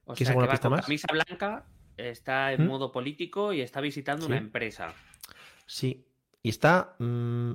[0.06, 0.86] O sea, alguna pista más?
[0.86, 1.66] Camisa blanca,
[1.98, 2.68] está en ¿Mm?
[2.68, 4.94] modo político y está visitando una empresa.
[5.66, 6.06] Sí.
[6.42, 6.96] Y está.
[7.00, 7.52] Mm,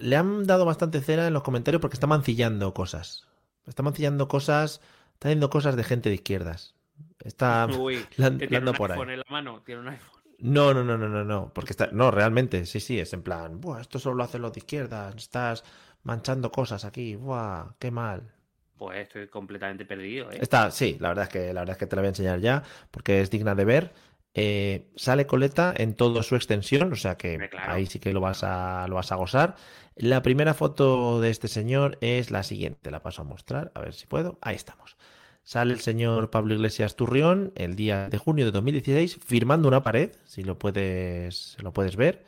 [0.00, 3.26] le han dado bastante cera en los comentarios porque está mancillando cosas.
[3.66, 4.80] Está mancillando cosas.
[5.14, 6.74] Está haciendo cosas de gente de izquierdas.
[7.20, 7.66] Está.
[7.78, 9.62] Uy, tiene un por iPhone en la mano.
[9.64, 10.20] Tiene un iPhone.
[10.38, 11.52] No, no, no, no, no, no.
[11.54, 11.88] Porque está.
[11.92, 13.60] No, realmente, sí, sí, es en plan.
[13.60, 15.14] Buah, esto solo lo hacen los de izquierdas.
[15.16, 15.64] Estás
[16.02, 17.16] manchando cosas aquí.
[17.16, 18.32] Buah, qué mal.
[18.76, 20.38] Pues estoy completamente perdido, ¿eh?
[20.38, 22.40] Está, sí, la verdad es que la verdad es que te la voy a enseñar
[22.40, 23.92] ya, porque es digna de ver.
[24.38, 28.44] Eh, sale coleta en toda su extensión, o sea que ahí sí que lo vas,
[28.44, 29.56] a, lo vas a gozar.
[29.94, 33.94] La primera foto de este señor es la siguiente, la paso a mostrar, a ver
[33.94, 34.38] si puedo.
[34.42, 34.98] Ahí estamos.
[35.42, 40.10] Sale el señor Pablo Iglesias Turrión el día de junio de 2016 firmando una pared,
[40.26, 42.22] si lo puedes, lo puedes ver,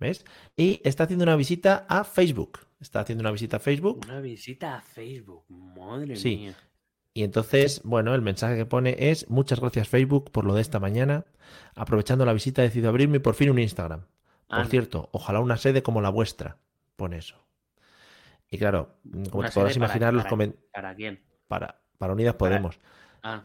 [0.00, 0.24] ¿ves?
[0.56, 2.58] Y está haciendo una visita a Facebook.
[2.80, 4.00] Está haciendo una visita a Facebook.
[4.04, 6.38] Una visita a Facebook, madre sí.
[6.38, 6.56] mía.
[7.14, 10.80] Y entonces, bueno, el mensaje que pone es muchas gracias Facebook por lo de esta
[10.80, 11.26] mañana.
[11.74, 14.06] Aprovechando la visita he decidido abrirme por fin un Instagram.
[14.48, 16.58] Por cierto, ojalá una sede como la vuestra.
[16.96, 17.36] Pone eso.
[18.50, 18.96] Y claro,
[19.30, 20.70] como te podrás imaginar los comentarios.
[20.72, 21.22] ¿Para quién?
[21.48, 22.78] Para, para Unidas Podemos.
[23.22, 23.42] Ah.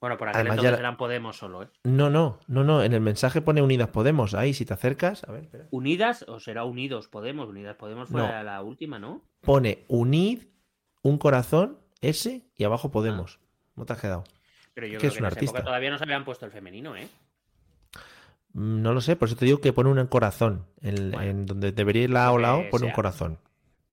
[0.00, 1.68] Bueno, por aquel entonces eran Podemos solo, ¿eh?
[1.84, 2.82] No, no, no, no.
[2.82, 4.34] En el mensaje pone Unidas Podemos.
[4.34, 5.24] Ahí, si te acercas.
[5.24, 5.66] A ver, espera.
[5.70, 7.48] ¿Unidas o será Unidos Podemos?
[7.48, 9.22] Unidas Podemos fue la última, ¿no?
[9.40, 10.42] Pone Unid,
[11.02, 13.38] un corazón ese y abajo Podemos.
[13.76, 14.24] ¿No te has quedado?
[14.74, 15.62] Pero yo creo que, es un artista.
[15.62, 17.08] todavía no se habían puesto el femenino, ¿eh?
[18.52, 20.66] Mm, no lo sé, por eso te digo que pone un corazón.
[20.80, 23.38] En, donde debería ir la o la O, pone un corazón.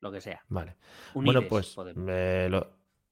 [0.01, 0.43] Lo que sea.
[0.49, 0.75] Vale.
[1.13, 2.71] bueno, pues lo,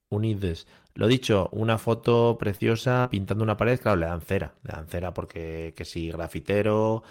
[0.10, 0.68] Unides.
[0.96, 4.54] Lo dicho, una foto preciosa pintando una pared, claro, le dan cera.
[4.64, 7.04] Le dan cera porque que si grafitero.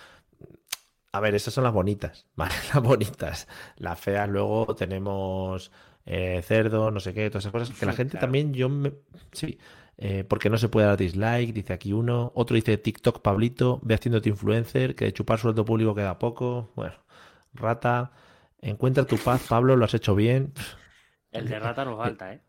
[1.13, 2.55] A ver, esas son las bonitas, ¿vale?
[2.73, 3.49] Las bonitas.
[3.77, 5.71] Las feas luego tenemos
[6.07, 7.79] eh, cerdo, no sé qué, todas esas cosas.
[7.79, 8.93] Que la gente también, yo me.
[9.33, 9.59] Sí,
[9.99, 12.33] eh, porque no se puede dar dislike, dice aquí uno.
[12.35, 16.71] Otro dice TikTok, Pablito, ve haciéndote influencer, que de chupar sueldo público queda poco.
[16.77, 16.95] Bueno,
[17.55, 18.13] rata,
[18.61, 20.53] encuentra tu paz, Pablo, lo has hecho bien.
[21.33, 22.41] El de rata nos falta, ¿eh?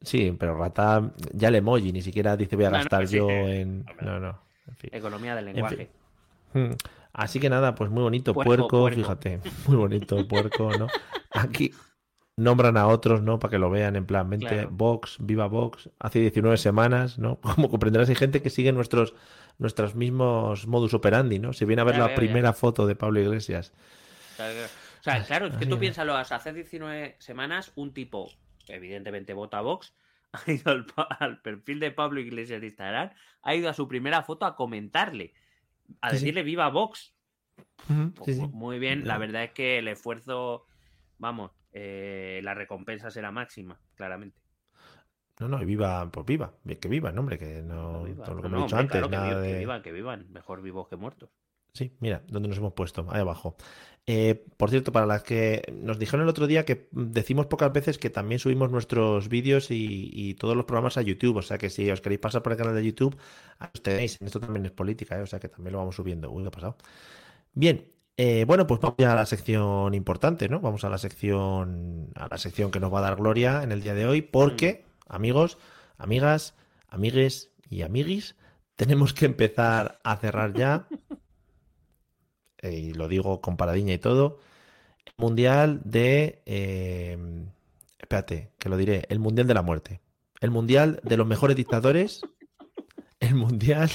[0.00, 3.16] Sí, pero rata ya le emoji, ni siquiera dice voy a No, no, gastar sí,
[3.16, 3.84] yo eh, en.
[4.00, 4.40] No, no.
[4.66, 4.90] En fin.
[4.92, 5.90] Economía del En lenguaje.
[6.52, 6.62] fin.
[6.70, 6.74] Mm.
[7.12, 8.32] Así que nada, pues muy bonito.
[8.32, 8.96] Puerco, puerco, puerco.
[8.96, 9.40] fíjate.
[9.66, 10.86] Muy bonito, puerco, ¿no?
[11.32, 11.72] Aquí
[12.38, 13.38] nombran a otros, ¿no?
[13.38, 14.68] Para que lo vean en plan, mente, Claro.
[14.70, 17.36] Vox, viva Vox, hace 19 semanas, ¿no?
[17.42, 19.14] Como comprenderás, hay gente que sigue nuestros,
[19.58, 21.52] nuestros mismos modus operandi, ¿no?
[21.52, 22.14] Se viene a ver Ya la ya.
[22.14, 23.72] primera foto de Pablo Iglesias.
[24.32, 28.30] O sea, que- o sea, claro, es que tú piénsalo, hace 19 semanas un tipo,
[28.66, 29.94] evidentemente vota a Vox,
[30.32, 30.86] ha ido al,
[31.20, 33.10] al perfil de Pablo Iglesias de Instagram,
[33.42, 35.32] ha ido a su primera foto a comentarle,
[36.00, 36.20] a Sí, sí.
[36.24, 37.14] decirle viva Vox.
[38.16, 40.66] Pues sí, Muy bien, la verdad es que el esfuerzo,
[41.18, 44.40] vamos, eh, la recompensa será máxima, claramente.
[45.40, 48.24] No, no, y viva, pues viva, que viva, no, hombre, que no, Viva.
[48.24, 49.58] todo lo que No, hemos dicho hombre, antes, claro, que, nada vi- que de...
[49.58, 51.30] vivan, que vivan, mejor vivos que muertos.
[51.74, 53.56] Sí, mira, donde nos hemos puesto, ahí abajo.
[54.06, 57.98] Eh, por cierto, para las que nos dijeron el otro día que decimos pocas veces
[57.98, 61.70] que también subimos nuestros vídeos y, y todos los programas a YouTube, o sea que
[61.70, 63.16] si os queréis pasar por el canal de YouTube,
[63.60, 65.22] os tenéis, esto también es política, ¿eh?
[65.22, 66.30] o sea que también lo vamos subiendo.
[66.32, 66.76] Uy, ¿qué ha pasado?
[67.54, 70.58] Bien, eh, bueno, pues vamos ya a la sección importante, ¿no?
[70.58, 73.80] Vamos a la sección, a la sección que nos va a dar Gloria en el
[73.80, 75.56] día de hoy, porque, amigos,
[75.98, 76.56] amigas,
[76.88, 78.34] amigues y amiguis,
[78.74, 80.88] tenemos que empezar a cerrar ya
[82.62, 84.40] eh, y lo digo con paradiña y todo,
[85.06, 86.42] el Mundial de...
[86.44, 87.16] eh,
[88.00, 90.00] espérate, que lo diré, el Mundial de la Muerte.
[90.40, 92.22] El Mundial de los mejores dictadores.
[93.20, 93.90] El Mundial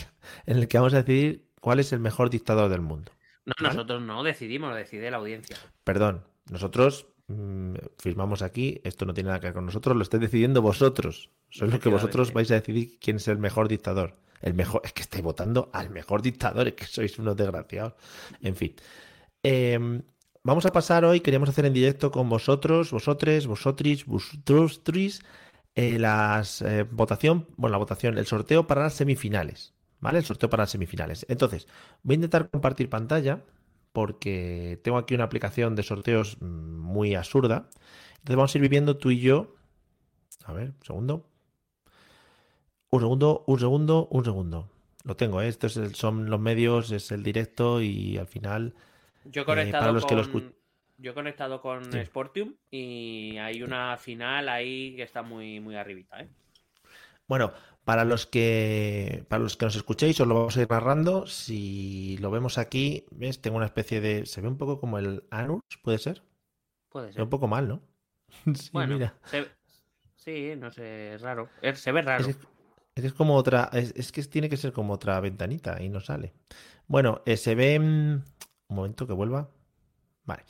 [0.46, 3.12] en el que vamos a decidir cuál es el mejor dictador del mundo.
[3.46, 3.76] No, ¿Vale?
[3.76, 5.58] nosotros no decidimos, lo decide la audiencia.
[5.84, 10.22] Perdón, nosotros mm, firmamos aquí, esto no tiene nada que ver con nosotros, lo estáis
[10.22, 11.30] decidiendo vosotros.
[11.50, 14.16] Sois los que vosotros vais a decidir quién es el mejor dictador.
[14.42, 17.94] El mejor, es que estáis votando al mejor dictador, es que sois unos desgraciados.
[18.42, 18.76] En fin.
[19.44, 20.02] Eh,
[20.44, 25.22] vamos a pasar hoy, queríamos hacer en directo con vosotros, vosotres, vosotris, vosotris,
[25.76, 29.73] eh, las eh, votación, bueno, la votación, el sorteo para las semifinales.
[30.04, 30.20] ¿Vale?
[30.20, 31.26] El sorteo para las semifinales.
[31.30, 31.68] Entonces,
[32.04, 33.42] voy a intentar compartir pantalla
[33.94, 36.46] porque tengo aquí una aplicación de sorteos mm,
[36.80, 37.70] muy absurda.
[38.20, 39.56] Entonces vamos a ir viviendo tú y yo.
[40.46, 41.26] A ver, un segundo.
[42.96, 44.70] Un segundo, un segundo, un segundo.
[45.04, 45.48] Lo tengo, ¿eh?
[45.48, 48.74] Esto es el- son los medios, es el directo y al final.
[49.26, 50.54] Yo he Eh, conectado para los que lo con, escu-
[50.98, 52.00] yo he conectado con Sí.
[52.06, 56.30] Sportium y hay una final ahí que está muy, muy arribita, ¿eh?
[57.28, 57.54] Bueno,
[57.86, 61.28] para los que para los que nos escuchéis, os lo vamos a ir narrando.
[61.28, 63.42] Si lo vemos aquí, ¿ves?
[63.42, 64.26] Tengo una especie de.
[64.26, 66.24] Se ve un poco como el anus, ¿puede ser?
[66.90, 67.24] Puede Se ve ser.
[67.24, 67.82] un poco mal, ¿no?
[68.56, 69.16] Sí, bueno, mira.
[69.26, 69.48] se-
[70.16, 71.50] sí, no sé, es raro.
[71.76, 72.24] Se ve raro.
[72.28, 72.38] Es,
[72.96, 75.90] es que es como otra, es, es que tiene que ser como otra ventanita y
[75.90, 76.34] no sale.
[76.88, 77.80] Bueno, eh, se ve.
[77.80, 78.24] mm,
[78.70, 79.50] Un momento que vuelva.
[80.26, 80.44] Vale.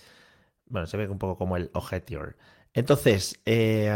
[0.67, 2.23] Bueno, se ve un poco como el objetivo.
[2.73, 3.89] Entonces, eh,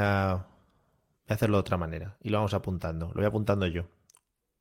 [1.27, 3.07] voy a hacerlo de otra manera y lo vamos apuntando.
[3.07, 3.83] Lo voy apuntando yo.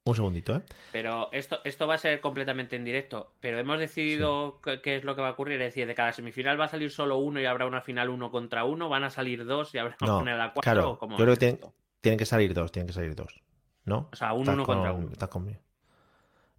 [0.05, 0.63] Un segundito, ¿eh?
[0.93, 3.33] Pero esto, esto va a ser completamente en directo.
[3.41, 5.61] Pero hemos decidido qué, qué es lo que va a ocurrir.
[5.61, 8.31] Es decir, de cada semifinal va a salir solo uno y habrá una final uno
[8.31, 8.89] contra uno.
[8.89, 10.61] Van a salir dos y habrá No, una final a cuatro.
[10.63, 11.59] claro, ¿o cómo yo creo que
[12.01, 13.43] tienen, que salir dos, tienen que salir dos.
[13.85, 14.09] ¿No?
[14.13, 15.13] O sea, uno, Estás uno contra con- uno.
[15.13, 15.61] estás conmigo.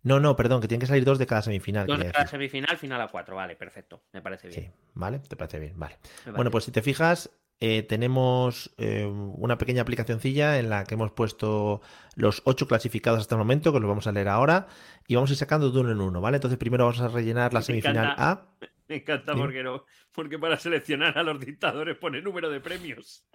[0.04, 1.88] No, no, perdón, que tienen que salir dos de cada semifinal.
[1.88, 2.32] Dos de cada decir.
[2.38, 3.36] semifinal, final a cuatro.
[3.38, 4.04] Vale, perfecto.
[4.12, 4.62] Me parece bien.
[4.64, 5.20] Sí, ¿vale?
[5.20, 5.74] ¿Te parece bien?
[5.80, 5.98] Vale.
[6.36, 7.30] Bueno, pues si te fijas,
[7.60, 11.82] eh, tenemos eh, una pequeña aplicacioncilla en la que hemos puesto
[12.16, 14.68] los ocho clasificados hasta el momento, que los vamos a leer ahora,
[15.08, 16.38] y vamos a ir sacando de uno en uno, ¿vale?
[16.38, 18.32] Entonces primero vamos a rellenar la Me semifinal encanta.
[18.32, 18.48] A.
[18.88, 19.44] Me encanta Dime.
[19.44, 23.26] porque no, porque para seleccionar a los dictadores pone número de premios.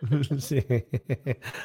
[0.40, 0.64] Sí.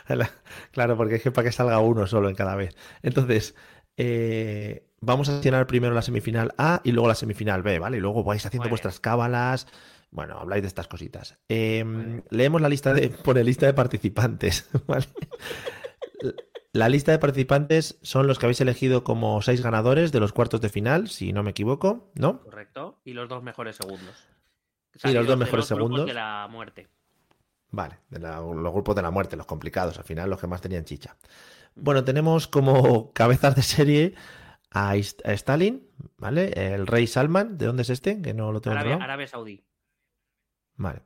[0.08, 0.32] La-
[0.72, 2.76] Claro, porque es que para que salga uno solo en cada vez.
[3.02, 3.56] Entonces,
[3.98, 7.98] eh, vamos a seleccionar primero la semifinal A y luego la semifinal B, ¿vale?
[7.98, 8.72] Y luego vais haciendo Muy bien.
[8.72, 9.68] vuestras cábalas.
[10.10, 11.38] Bueno, habláis de estas cositas.
[11.50, 13.10] Eh, leemos la lista de.
[13.24, 15.06] Pone lista de participantes, ¿vale?
[16.74, 20.62] La lista de participantes son los que habéis elegido como seis ganadores de los cuartos
[20.62, 22.42] de final, si no me equivoco, ¿no?
[22.42, 23.00] Correcto.
[23.04, 24.28] Y los dos mejores segundos.
[25.04, 26.06] Y los dos mejores los grupos segundos.
[26.08, 26.88] De la muerte.
[27.72, 30.62] Vale, de la- los grupos de la muerte, los complicados, al final los que más
[30.62, 31.18] tenían chicha.
[31.76, 34.14] Bueno, tenemos como cabezas de serie
[34.72, 35.88] a, Stalin,
[36.18, 36.74] ¿vale?
[36.74, 38.22] El rey Salman, ¿de dónde es este?
[38.22, 38.96] Que no lo tengo Arabia.
[39.02, 39.64] Arabia Saudí.
[40.78, 41.02] Vale.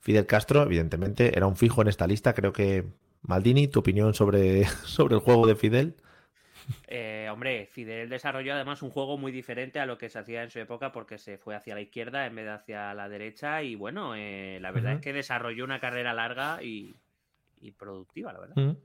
[0.00, 2.32] Fidel Castro, evidentemente, era un fijo en esta lista.
[2.32, 2.84] Creo que
[3.22, 5.96] Maldini, tu opinión sobre, sobre el juego de Fidel.
[6.86, 10.50] Eh, hombre, Fidel desarrolló además un juego muy diferente a lo que se hacía en
[10.50, 13.74] su época porque se fue hacia la izquierda en vez de hacia la derecha y
[13.74, 16.94] bueno, eh, la verdad es que desarrolló una carrera larga y,
[17.60, 18.76] y productiva, la verdad.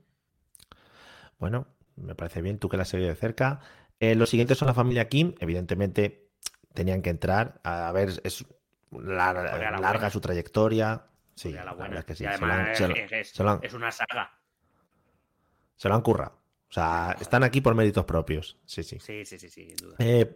[1.38, 1.66] Bueno,
[1.96, 3.60] me parece bien, tú que la has seguido de cerca.
[4.00, 6.28] Eh, los siguientes son la familia Kim, evidentemente
[6.74, 7.60] tenían que entrar.
[7.62, 8.44] A ver, es
[8.92, 10.10] la larga buena.
[10.10, 11.02] su trayectoria.
[11.34, 12.24] Sí, la verdad es que sí.
[12.24, 14.30] Y se lo han- además es, es- se lo han- es una saga.
[15.76, 16.32] Se lo han currado.
[16.68, 18.56] O sea, están aquí por méritos propios.
[18.64, 18.98] Sí, sí.
[19.00, 19.96] Sí, sí, sí, sí, sin duda.
[19.98, 20.34] Eh,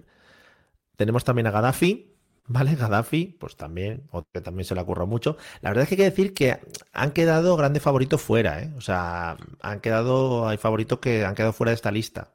[0.96, 2.14] tenemos también a Gaddafi,
[2.46, 2.74] ¿vale?
[2.76, 5.36] Gaddafi, pues también, que también se le ha currado mucho.
[5.62, 6.60] La verdad es que hay que decir que
[6.92, 8.72] han quedado grandes favoritos fuera, ¿eh?
[8.76, 12.32] O sea, han quedado, hay favoritos que han quedado fuera de esta lista.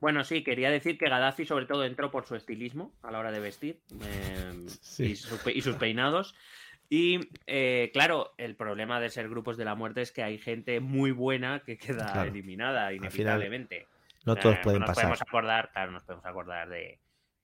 [0.00, 3.32] Bueno, sí, quería decir que Gaddafi sobre todo entró por su estilismo a la hora
[3.32, 5.04] de vestir eh, Sí.
[5.12, 6.34] y, su- y sus peinados.
[6.90, 10.80] Y eh, claro, el problema de ser grupos de la muerte es que hay gente
[10.80, 12.30] muy buena que queda Claro.
[12.30, 13.86] eliminada final, inevitablemente.
[14.24, 15.04] No Eh, todos pueden nos pasar.
[15.04, 16.98] podemos acordar, claro, nos podemos acordar de,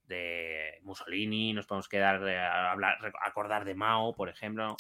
[0.07, 4.77] de Mussolini, nos podemos quedar de, hablar, acordar de Mao, por ejemplo.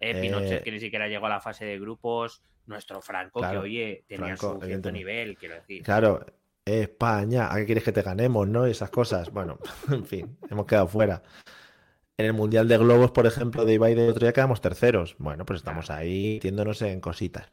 [0.00, 2.42] Eh, Pinochet, Eh, que ni siquiera llegó a la fase de grupos.
[2.66, 5.82] Nuestro Franco, Claro, que oye, tenía Franco, su cierto nivel, quiero decir.
[5.82, 6.24] Claro,
[6.64, 8.66] España, ¿a qué quieres que te ganemos, no?
[8.66, 9.30] Y esas cosas.
[9.32, 9.58] Bueno,
[9.90, 11.22] en fin, hemos quedado fuera.
[12.16, 15.16] En el Mundial de Globos, por ejemplo, de Ibai de otro día quedamos terceros.
[15.18, 17.48] Bueno, pues estamos ahí metiéndonos en cositas.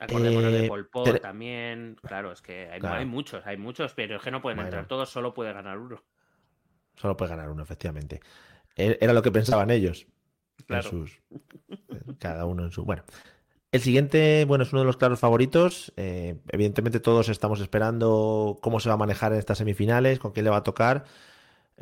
[0.00, 1.96] Acordémonos de Eh, Pol Pot también.
[2.02, 2.96] Claro, es que hay, Claro.
[3.00, 4.68] hay muchos, hay muchos, pero es que no pueden Bueno.
[4.68, 6.02] entrar todos, solo puede ganar uno.
[6.96, 8.20] Solo puede ganar uno, efectivamente.
[8.76, 10.06] E- Era lo que pensaban ellos.
[10.60, 10.90] en Claro.
[10.90, 11.20] sus-
[12.18, 12.84] cada uno en su.
[12.84, 13.02] Bueno.
[13.70, 15.92] El siguiente, bueno, es uno de los claros favoritos.
[15.96, 20.44] Eh, evidentemente, todos estamos esperando cómo se va a manejar en estas semifinales, con quién
[20.44, 21.04] le va a tocar.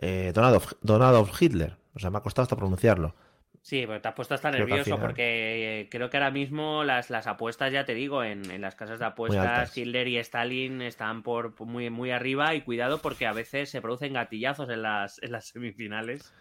[0.00, 1.76] Eh, Don, Adolf, Don Adolf Hitler.
[1.94, 3.14] O sea, me ha costado hasta pronunciarlo.
[3.62, 7.10] Sí, pero te has puesto hasta Creo nervioso porque eh, creo que ahora mismo las,
[7.10, 9.76] las apuestas, ya te digo, en, en las casas de apuestas.
[9.76, 14.12] Hitler y Stalin están por muy, muy arriba y cuidado porque a veces se producen
[14.12, 16.32] gatillazos en las, en las semifinales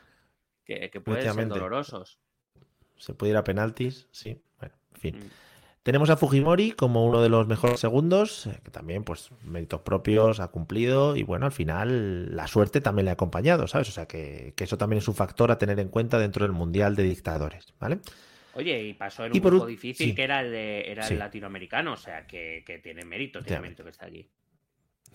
[0.65, 2.19] que, que pueden ser dolorosos.
[2.97, 4.39] Se puede ir a penaltis, sí.
[5.11, 5.19] Fin.
[5.19, 5.29] Mm.
[5.85, 10.39] Tenemos a Fujimori como uno de los mejores segundos, eh, que también, pues, méritos propios,
[10.39, 13.89] ha cumplido y bueno, al final la suerte también le ha acompañado, ¿sabes?
[13.89, 16.53] O sea, que, que eso también es un factor a tener en cuenta dentro del
[16.53, 17.99] Mundial de Dictadores, ¿vale?
[18.55, 20.15] Oye, y pasó en un grupo difícil sí.
[20.15, 23.61] que era el, de, era el latinoamericano, o sea que, que tiene mérito, tiene Efectivamente.
[23.61, 24.27] mérito que está allí.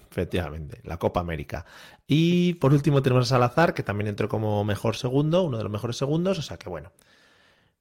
[0.08, 1.64] Efectivamente, la Copa América.
[2.06, 5.72] Y por último tenemos a Salazar, que también entró como mejor segundo, uno de los
[5.72, 6.92] mejores segundos, o sea que bueno.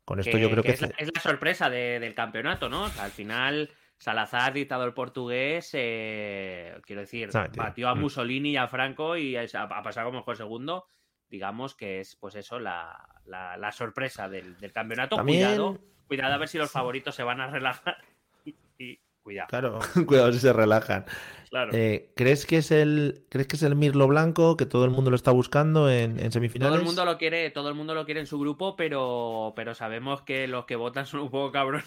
[0.09, 0.71] Con esto Que- yo creo que...
[0.71, 2.85] es, la, es la sorpresa de- del campeonato, ¿no?
[2.85, 7.99] O sea, al final, Salazar, dictador portugués, eh, quiero decir, Ah, batió a Mm.
[7.99, 10.87] Mussolini y a Franco y ha, ha pasado como mejor segundo.
[11.29, 15.15] Digamos que es, pues eso, la, la- la sorpresa del, del campeonato.
[15.17, 17.97] También- Cuidado, cuidado a ver si los favoritos se van a relajar.
[18.45, 21.05] Y, y cuidado, Claro, cuidado si se relajan.
[21.49, 21.71] Claro.
[21.73, 25.09] Eh, ¿crees, que es el, ¿Crees que es el Mirlo Blanco, que todo el mundo
[25.09, 26.71] lo está buscando en, en semifinales?
[26.71, 29.75] Todo el mundo lo quiere, todo el mundo lo quiere en su grupo, pero, pero
[29.75, 31.85] sabemos que los que votan son un poco cabrones.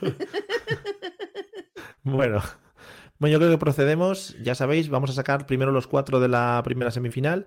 [2.02, 2.40] Bueno,
[3.18, 4.36] bueno, yo creo que procedemos.
[4.42, 7.46] Ya sabéis, vamos a sacar primero los cuatro de la primera semifinal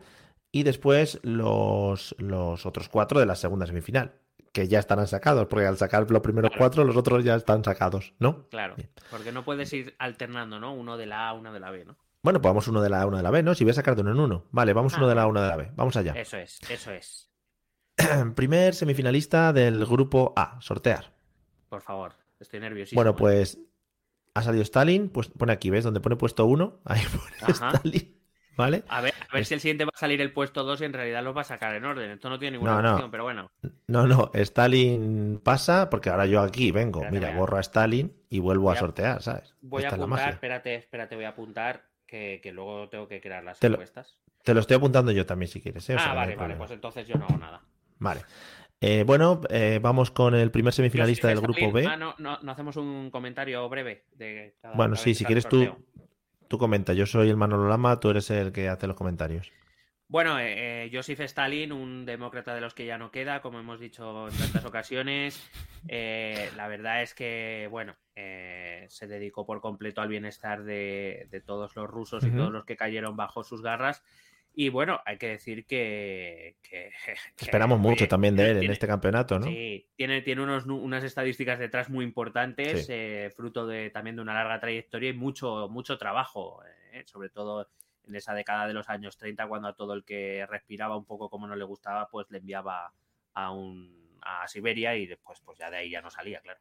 [0.52, 4.14] y después los, los otros cuatro de la segunda semifinal,
[4.54, 6.60] que ya estarán sacados, porque al sacar los primeros Claro.
[6.60, 8.48] cuatro, los otros ya están sacados, ¿no?
[8.50, 8.90] Claro, Bien.
[9.12, 10.74] porque no puedes ir alternando, ¿no?
[10.74, 11.98] Uno de la A, uno de la B, ¿no?
[12.22, 13.54] Bueno, pues vamos uno de la A, uno de la B, ¿no?
[13.56, 14.46] Si voy a sacar de uno en uno.
[14.52, 15.72] Vale, vamos Ah, uno de la A, uno de la B.
[15.76, 16.14] Vamos allá.
[16.14, 17.30] Eso es, eso es.
[18.36, 21.14] Primer semifinalista del grupo A, sortear.
[21.68, 22.98] Por favor, estoy nerviosísimo.
[23.00, 23.16] Bueno, ¿eh?
[23.18, 23.58] pues
[24.36, 25.84] ha salido Stalin, pues pone aquí, ¿ves?
[25.84, 27.72] Donde pone puesto uno, ahí pone Ajá.
[27.78, 28.23] Stalin,
[28.56, 28.84] ¿vale?
[28.88, 30.86] A ver, a ver es- si el siguiente va a salir el puesto 2 y
[30.86, 32.12] en realidad los va a sacar en orden.
[32.12, 33.12] Esto no tiene ninguna No, no.
[33.12, 33.52] pero bueno.
[33.88, 38.40] No, no, Stalin pasa porque ahora yo aquí vengo, Espérate, mira, borro a Stalin y
[38.40, 39.54] vuelvo a a- sortear, ¿sabes?
[39.62, 43.44] Voy Esta a apuntar, espérate, espérate, voy a apuntar que, que luego tengo que crear
[43.44, 44.18] las Te lo- encuestas.
[44.44, 45.96] Te lo estoy apuntando yo también si quieres, ¿eh?
[45.96, 47.62] O sea, ah, no vale, vale, pues entonces yo no hago nada.
[48.00, 48.22] Vale.
[48.82, 51.88] Eh, bueno, eh, vamos con el primer semifinalista del grupo B.
[51.88, 55.64] Ah, no, no, no hacemos un comentario breve de cada Bueno, sí, si quieres tú.
[56.54, 56.94] Tú comenta.
[56.94, 59.52] Yo soy el Manolo Lama, tú eres el que hace los comentarios.
[60.08, 64.30] Bueno, eh, Joseph Stalin, un demócrata de los que ya no queda, como hemos dicho
[64.30, 65.50] en tantas ocasiones.
[65.88, 71.42] Eh, la verdad es que, bueno, eh, se dedicó por completo al bienestar de, de
[71.42, 74.04] todos los rusos y todos los que cayeron bajo sus garras.
[74.56, 76.58] Y bueno, hay que decir que.
[76.62, 76.92] que-
[77.36, 79.48] que, Esperamos mucho también de él en este campeonato, ¿no?
[79.48, 82.94] Sí, tiene, tiene unos, unas estadísticas detrás muy importantes, Sí.
[82.94, 87.68] eh, fruto de, también de una larga trayectoria y mucho, mucho trabajo, eh, sobre todo
[88.06, 91.30] en esa década de los años 30, cuando a todo el que respiraba un poco
[91.30, 92.92] como no le gustaba, pues le enviaba
[93.34, 96.60] a, un, a Siberia y después pues ya de ahí ya no salía, claro.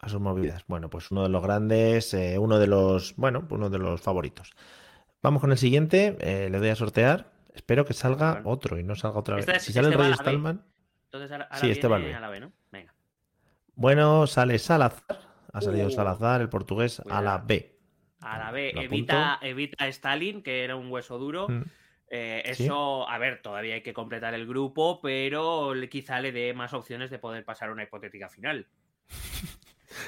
[0.00, 0.64] A sus movidas.
[0.66, 4.50] Bueno, pues uno de los grandes, eh, uno de los, bueno, uno de los favoritos.
[5.22, 7.30] Vamos con el siguiente, eh, le doy a sortear.
[7.54, 8.50] Espero que salga Bueno.
[8.50, 9.44] otro y no salga otra vez.
[9.46, 10.22] Este es- si sale este el la B.
[10.22, 10.64] Stallman,
[11.04, 12.52] Entonces ahora, ahora Sí, este viene a la B, ¿no?
[12.70, 12.94] Venga.
[13.74, 15.18] bueno, sale Salazar.
[15.52, 17.38] Ha salido Uh, Salazar, el portugués, a la.
[17.38, 17.76] B.
[18.20, 19.46] A la B, Lo evita, apunto.
[19.46, 21.48] evita a Stalin, que era un hueso duro.
[21.48, 21.62] Mm.
[22.12, 22.64] Eh, Sí.
[22.64, 27.10] eso, a ver, todavía hay que completar el grupo, pero quizá le dé más opciones
[27.10, 28.68] de poder pasar a una hipotética final.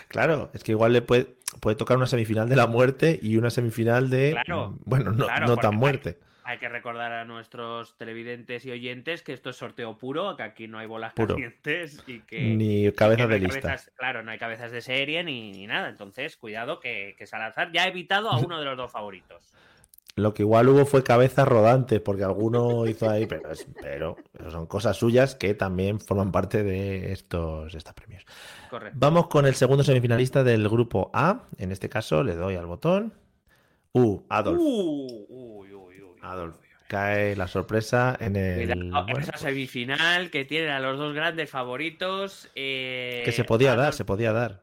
[0.08, 1.26] Claro, es que igual le puede,
[1.60, 4.32] puede tocar una semifinal de la muerte y una semifinal de.
[4.32, 6.18] Claro, bueno, no, claro, no porque tan muerte.
[6.44, 10.66] Hay que recordar a nuestros televidentes y oyentes que esto es sorteo puro, que aquí
[10.66, 11.34] no hay bolas Puro.
[11.34, 12.40] calientes y que.
[12.40, 13.76] Ni que cabezas no de lista.
[13.94, 15.88] claro, no hay cabezas de serie ni, ni nada.
[15.88, 19.52] Entonces, cuidado que, que Salazar ya ha evitado a uno de los dos favoritos.
[20.16, 24.50] Lo que igual hubo fue cabezas rodantes, porque alguno hizo ahí, pero, es- pero, pero
[24.50, 28.24] son cosas suyas que también forman parte de estos, estos premios.
[28.68, 28.98] Correcto.
[29.00, 31.44] Vamos con el segundo semifinalista del grupo A.
[31.56, 33.14] En este caso le doy al botón.
[33.92, 34.58] Uh, Adolf.
[34.60, 36.56] Uh, uy, uy, uy, Adolf.
[36.88, 38.66] Cae la sorpresa en el.
[38.66, 42.50] Cuidado, bueno, esa pues, semifinal que tienen a los dos grandes favoritos.
[42.54, 44.62] eh, que se podía dar, Adolf- se podía dar.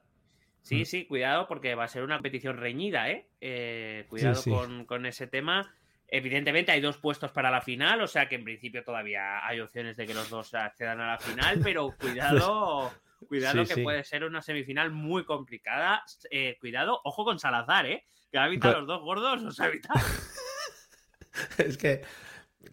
[0.70, 0.86] Sí, Mm.
[0.86, 3.28] sí, cuidado porque va a ser una competición reñida, ¿eh?
[3.42, 4.50] Eh, cuidado Sí, sí.
[4.52, 5.74] Con, con ese tema.
[6.08, 9.98] Evidentemente hay dos puestos para la final, o sea que en principio todavía hay opciones
[9.98, 12.92] de que los dos accedan a la final, pero cuidado,
[13.28, 13.84] cuidado Sí, que sí.
[13.84, 16.04] puede ser una semifinal muy complicada.
[16.32, 18.06] Eh, cuidado, ojo con Salazar, ¿eh?
[18.32, 20.00] Que evitado Cu- los dos gordos, los ha evitado.
[21.58, 22.02] Es que,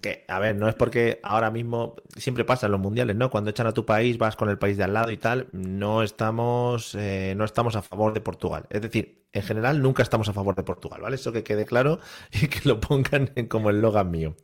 [0.00, 3.30] que, a ver, no es porque ahora mismo siempre pasa en los mundiales, ¿no?
[3.30, 6.02] Cuando echan a tu país, vas con el país de al lado y tal, no
[6.02, 8.66] estamos, eh, no estamos a favor de Portugal.
[8.70, 11.16] Es decir, en general nunca estamos a favor de Portugal, ¿vale?
[11.16, 12.00] Eso que quede claro
[12.32, 14.36] y que lo pongan como el logan mío.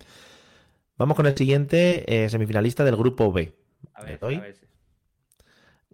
[0.96, 3.52] Vamos con el siguiente eh, semifinalista del grupo B.
[3.94, 4.56] A ¿Le ver, a ver.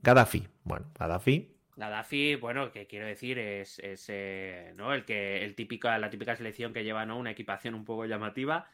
[0.03, 0.47] Gaddafi.
[0.65, 1.55] Bueno, Gaddafi.
[1.77, 4.93] Gaddafi, bueno, que quiero decir, es, es, eh, ¿no?
[4.93, 7.17] el que el típica, la típica selección que lleva ¿no?
[7.19, 8.69] una equipación un poco llamativa.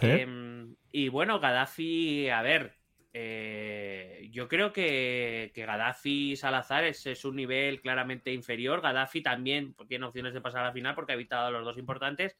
[0.00, 0.22] ¿Eh?
[0.22, 2.76] Em, y bueno, Gaddafi, a ver,
[3.12, 8.82] eh, yo creo que, que Gaddafi Salazar es, es un nivel claramente inferior.
[8.82, 11.78] Gaddafi también tiene opciones de pasar a la final porque ha evitado a los dos
[11.78, 12.36] importantes.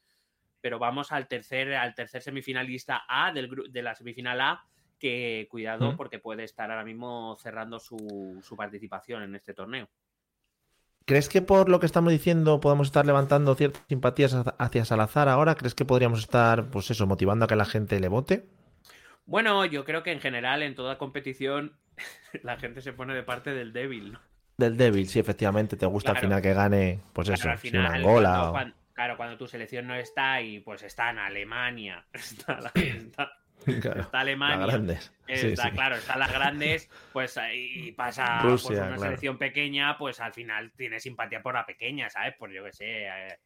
[0.61, 4.65] Pero vamos al tercer, al tercer semifinalista A del, de la semifinal A,
[4.99, 9.89] que cuidado porque puede estar ahora mismo cerrando su, su participación en este torneo.
[11.07, 15.55] ¿Crees que por lo que estamos diciendo podemos estar levantando ciertas simpatías hacia- Salazar ahora?
[15.55, 18.45] ¿Crees que podríamos estar, pues eso, motivando a que la gente le vote?
[19.25, 21.71] Bueno, yo creo que en general en toda competición
[22.43, 24.19] la gente se pone de parte del débil, ¿no?
[24.57, 27.69] Del débil, sí, efectivamente, te gusta al final que gane, pues eso, Claro, al si
[27.69, 31.09] final, una Angola cuando, o- cuan- claro, cuando tu selección no está y pues está
[31.11, 33.31] en Alemania, está, la- está-
[33.81, 35.13] Claro, está las Alemania, grandes.
[35.27, 35.71] Sí, está, sí.
[35.71, 39.01] claro, están las grandes, pues ahí pasa Rusia, pues, una claro.
[39.01, 42.35] selección pequeña, pues al final tienes simpatía por la pequeña, ¿sabes?
[42.39, 43.39] Pues yo qué sé, eh,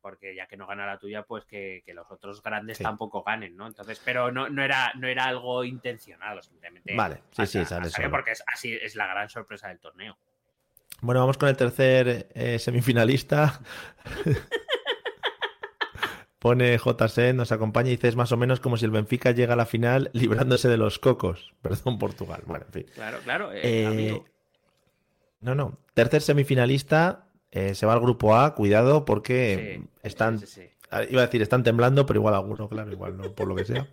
[0.00, 2.84] porque ya que no gana la tuya, pues que, que los otros grandes Sí.
[2.84, 3.66] tampoco ganen, ¿no?
[3.66, 6.94] Entonces, pero no, no, era, no era algo intencionado, simplemente.
[6.94, 8.10] Vale, sí, sí, sale ha salido solo.
[8.10, 10.16] porque es, así es la gran sorpresa del torneo.
[11.02, 13.60] Bueno, vamos con el tercer eh, semifinalista.
[16.46, 19.54] Pone JC, nos acompaña y dice, es más o menos como si el Benfica llega
[19.54, 21.52] a la final librándose de los cocos.
[21.60, 22.44] Perdón, Portugal.
[22.46, 22.86] Bueno, en fin.
[22.94, 24.24] Claro, claro, eh, Eh, amigo.
[25.40, 25.76] No, no.
[25.94, 28.54] Tercer semifinalista eh, se va al grupo A.
[28.54, 30.68] Cuidado porque Sí, están, sí, sí, sí.
[30.92, 33.64] ah, iba a decir, están temblando, pero igual alguno, claro, igual no, por lo que
[33.64, 33.88] sea.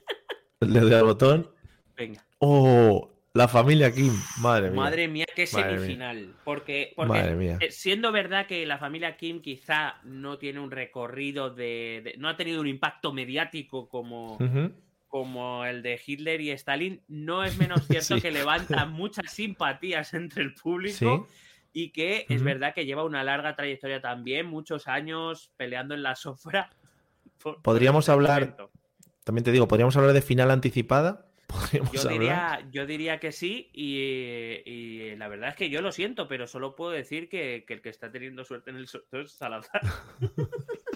[0.60, 1.50] Le doy al botón.
[1.96, 2.26] Venga.
[2.38, 3.11] ¡Oh!
[3.34, 4.12] La familia Kim.
[4.40, 4.76] Madre mía.
[4.80, 5.78] Madre mía, qué Madre mía.
[5.80, 6.34] semifinal.
[6.44, 7.56] Porque, porque Madre mía.
[7.60, 12.28] eh, siendo verdad que la familia Kim quizá no tiene un recorrido de, de- no
[12.28, 14.36] ha tenido un impacto mediático como,
[15.08, 18.20] como el de Hitler y Stalin, no es menos cierto Sí.
[18.20, 21.34] que levanta muchas simpatías entre el público Sí.
[21.72, 26.16] y que es verdad que lleva una larga trayectoria también, muchos años peleando en la
[26.16, 26.68] sombra.
[27.42, 28.70] por- Podríamos este hablar momento.
[29.24, 31.28] También te digo, ¿podríamos hablar de final anticipada?
[31.52, 32.12] Podríamos Yo hablar.
[32.12, 36.46] diría, yo diría que sí, y, y la verdad es que yo lo siento, pero
[36.46, 39.82] solo puedo decir que, que el que está teniendo suerte en el sorteo es Salazar.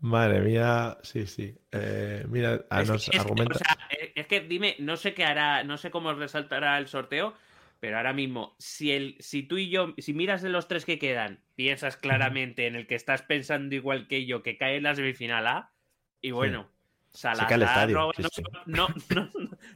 [0.00, 1.56] Madre mía, sí, sí.
[1.70, 3.54] Eh, mira, ah, es, nos es argumenta.
[3.54, 6.88] o sea, eh, es que dime, no sé qué hará, no sé cómo resaltará el
[6.88, 7.34] sorteo,
[7.78, 10.98] pero ahora mismo, si el, si tú y yo, si miras de los tres que
[10.98, 14.96] quedan, piensas claramente en el que estás pensando igual que yo, que cae en la
[14.96, 15.72] semifinal A,
[16.20, 16.68] y bueno.
[17.14, 19.30] Salazar no, sí, no- no- no-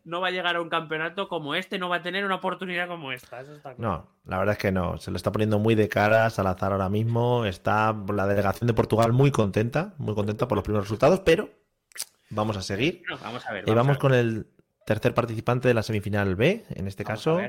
[0.04, 2.88] no va a llegar a un campeonato como este, no va a tener una oportunidad
[2.88, 3.40] como esta.
[3.40, 3.92] eso está claro.
[4.24, 4.96] No, la verdad es que no.
[4.98, 7.44] Se lo está poniendo muy de cara Salazar ahora mismo.
[7.44, 11.50] Está la delegación de Portugal muy contenta, muy contenta por los primeros resultados, pero
[12.30, 13.02] vamos a seguir.
[13.08, 13.64] Bueno, vamos a ver.
[13.68, 14.46] Y vamos con el
[14.86, 17.40] tercer participante de la semifinal B, en este Vamos caso,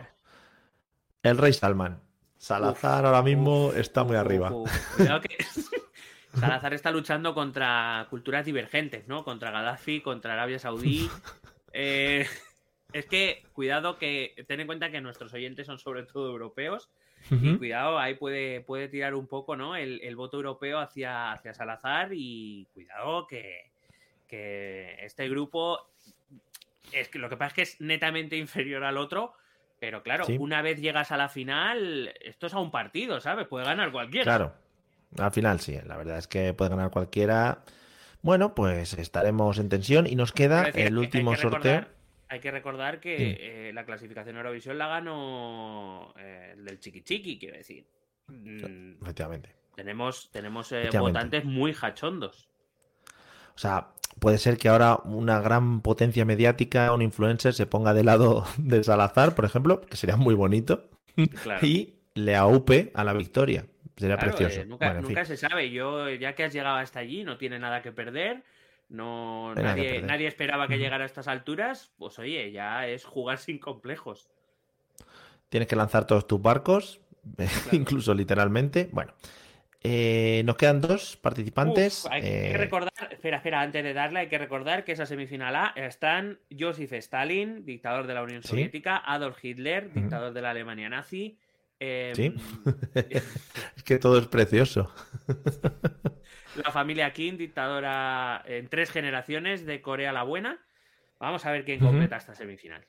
[1.23, 2.01] el Rey Salman.
[2.38, 4.51] Salazar ahora mismo Uf, está muy uf, arriba.
[4.51, 4.95] uf.
[4.95, 5.38] Cuidado que
[6.39, 9.23] Salazar está luchando contra culturas divergentes, ¿no?
[9.23, 11.09] Contra Gaddafi, contra Arabia Saudí.
[11.79, 12.25] Eh,
[12.91, 16.89] es que, cuidado que ten en cuenta que nuestros oyentes son sobre todo europeos.
[17.29, 19.75] Y cuidado, ahí puede, puede tirar un poco, ¿no?
[19.75, 22.13] El, el voto europeo hacia, hacia Salazar.
[22.13, 23.69] Y cuidado que,
[24.27, 25.88] que este grupo.
[26.91, 29.33] Es que lo que pasa es que es netamente inferior al otro.
[29.79, 33.47] Pero claro, una vez llegas a la final, esto es a un partido, ¿sabes?
[33.47, 34.23] Puede ganar cualquiera.
[34.23, 34.53] Claro,
[35.17, 37.63] al final sí, la verdad es que puede ganar cualquiera.
[38.21, 41.85] Bueno, pues estaremos en tensión y nos queda el último sorteo.
[42.29, 47.39] Hay que recordar que eh, la clasificación Eurovisión la ganó eh, el del Chiqui Chiqui,
[47.39, 47.87] quiero decir.
[48.27, 49.55] Mm, Efectivamente.
[49.75, 52.49] Tenemos, tenemos eh, votantes muy hachondos.
[53.55, 58.03] O sea, puede ser que ahora una gran potencia mediática, un influencer, se ponga de
[58.03, 60.89] lado de Salazar, por ejemplo, que sería muy bonito,
[61.61, 63.65] y le aupe a la victoria.
[63.97, 64.63] Sería precioso.
[64.65, 65.71] nunca, se sabe.
[65.71, 68.43] Yo, ya que has llegado hasta allí, no tiene nada que perder.
[68.89, 71.91] No, nadie, nadie, esperaba que llegara a estas alturas.
[71.97, 74.29] Pues oye, ya es jugar sin complejos.
[75.49, 77.01] Tienes que lanzar todos tus barcos,
[77.71, 78.89] incluso literalmente.
[78.91, 79.13] Bueno,
[79.81, 82.05] eh, nos quedan dos participantes.
[82.11, 85.55] hay que eh, recordar, espera, espera, antes de darle, hay que recordar que esa semifinal
[85.55, 90.89] A están Joseph Stalin, dictador de la Unión Soviética, Adolf Hitler, dictador de la Alemania
[90.89, 91.37] nazi,
[91.79, 92.33] sí.
[93.88, 94.91] Que todo es precioso.
[96.61, 100.59] la familia Kim, dictadora en tres generaciones de Corea la Buena.
[101.21, 102.85] Vamos a ver quién completa esta semifinal.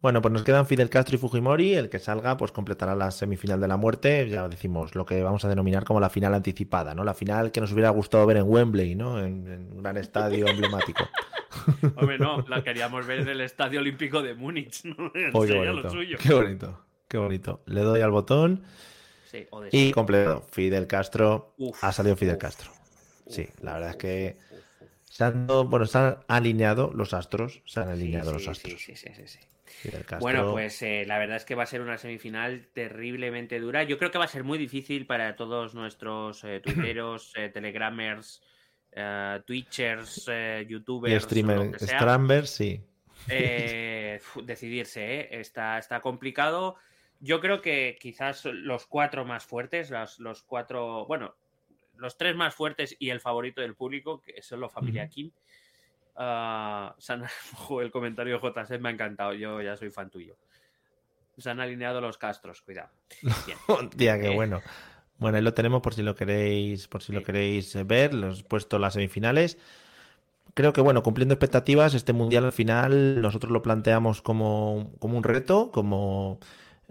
[0.00, 1.74] Bueno, pues nos quedan Fidel Castro y Fujimori.
[1.74, 4.26] El que salga, pues completará la semifinal de la muerte.
[4.30, 7.04] Ya decimos, lo que vamos a denominar como la final anticipada, ¿no?
[7.04, 9.22] La final que nos hubiera gustado ver en Wembley, ¿no?
[9.22, 11.06] En, un gran estadio emblemático.
[11.96, 15.12] Hombre, no, la queríamos ver en el Estadio Olímpico de Múnich, ¿no?
[15.32, 16.86] Bonito, qué bonito.
[17.08, 17.62] Qué bonito.
[17.66, 18.64] Le doy al botón.
[19.70, 20.42] Y completo.
[20.50, 21.54] Fidel Castro.
[21.80, 22.70] ha salido Fidel Castro.
[23.28, 24.36] sí, la verdad es que
[25.12, 27.60] se han, bueno, se han alineado los astros.
[27.66, 28.80] Se han alineado los astros.
[28.80, 29.38] Sí, sí, sí,
[30.20, 33.82] Bueno, pues eh, la verdad es que va a ser una semifinal terriblemente dura.
[33.82, 38.42] Yo creo que va a ser muy difícil para todos nuestros eh, twitteros, eh, telegramers,
[39.44, 40.30] twitchers,
[40.66, 41.14] youtubers.
[41.14, 42.80] Y streamers, sí.
[44.44, 46.76] decidirse, Está, está complicado.
[47.24, 51.36] Yo creo que quizás los cuatro más fuertes, los, cuatro, bueno,
[51.96, 55.30] los tres más fuertes y el favorito del público, que son los familia Kim.
[56.16, 56.90] Uh,
[57.80, 60.36] el comentario de JC me ha encantado, yo ya soy fan tuyo.
[61.38, 62.90] Se han alineado los castros, cuidado.
[63.96, 64.60] Tía, qué eh, bueno.
[65.18, 68.44] Bueno, ahí lo tenemos por si lo queréis, por si lo queréis ver, los he
[68.44, 69.58] puesto las semifinales.
[70.54, 75.22] Creo que bueno, cumpliendo expectativas, este mundial al final nosotros lo planteamos como, como un
[75.22, 76.40] reto, como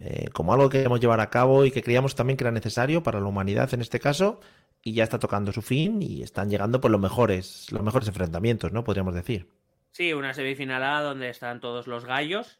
[0.03, 3.03] eh, como algo que queríamos llevar a cabo y que creíamos también que era necesario
[3.03, 4.39] para la humanidad en este caso,
[4.81, 8.71] y ya está tocando su fin y están llegando pues, los mejores, los mejores enfrentamientos,
[8.71, 8.83] ¿no?
[8.83, 9.47] Podríamos decir.
[9.91, 12.57] Sí, una semifinal A donde están todos los gallos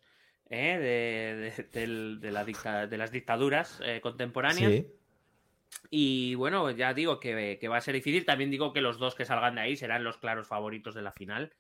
[0.52, 1.52] ¿eh?
[1.74, 4.84] de, las dictaduras eh, contemporáneas.
[5.90, 8.24] Y bueno, ya digo que, va a ser difícil.
[8.24, 11.12] También digo que los dos que salgan de ahí serán los claros favoritos de la
[11.12, 11.54] final.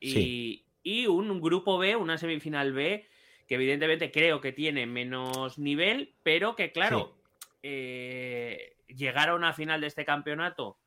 [0.00, 3.06] y, y, un grupo B, una semifinal B,
[3.48, 7.16] que evidentemente creo que tiene menos nivel, pero que claro,
[7.62, 10.78] eh, llegar a una final de este campeonato,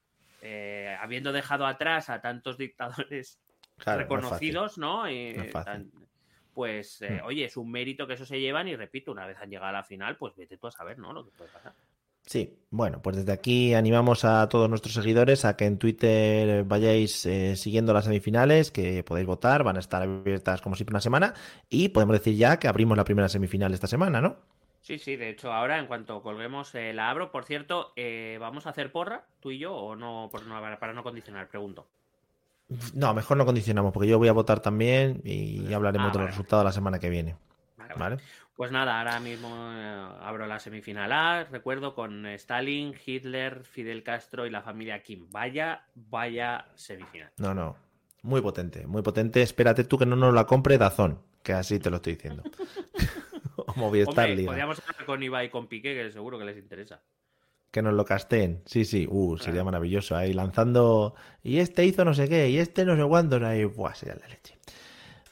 [0.43, 3.39] eh, habiendo dejado atrás a tantos dictadores
[3.83, 5.05] reconocidos, ¿no?
[6.53, 7.25] pues, eh, hmm.
[7.25, 9.73] oye, es un mérito que eso se llevan y repito, una vez han llegado a
[9.73, 11.13] la final, pues vete tú a saber, ¿no?
[11.13, 11.73] Lo que puede pasar.
[12.25, 17.25] Sí, bueno, pues desde aquí animamos a todos nuestros seguidores a que en Twitter vayáis
[17.25, 21.33] eh, siguiendo las semifinales, que podéis votar, van a estar abiertas como siempre una semana
[21.69, 24.37] y podemos decir ya que abrimos la primera semifinal esta semana, ¿no?
[24.79, 27.31] Sí, sí, de hecho ahora en cuanto colguemos eh, la abro.
[27.31, 31.49] Por cierto, eh, ¿vamos a hacer porra tú y yo o no, para no condicionar?
[31.49, 31.87] Pregunto.
[32.93, 36.29] No, mejor no condicionamos porque yo voy a votar también y hablaremos ah, de los
[36.29, 37.35] resultados la semana que viene.
[37.97, 38.17] ¿Vale?
[38.55, 44.45] Pues nada, ahora mismo eh, abro la semifinal A, recuerdo, con Stalin, Hitler, Fidel Castro
[44.45, 45.27] y la familia Kim.
[45.31, 47.31] Vaya, vaya semifinal.
[47.37, 47.75] No, no.
[48.23, 49.41] Muy potente, muy potente.
[49.41, 52.43] Espérate tú que no nos la compre Dazón, que así te lo estoy diciendo.
[53.75, 57.01] Movistar Hombre, Podríamos hablar con Ibai y con Piqué, que seguro que les interesa.
[57.71, 58.61] Que nos lo casteen.
[58.65, 59.07] Sí, sí.
[59.09, 60.15] Uh, sería maravilloso.
[60.15, 61.15] Ahí lanzando.
[61.41, 63.43] Y este hizo no sé qué, y este no sé cuándo.
[63.45, 64.57] Ahí, buah, sería la leche.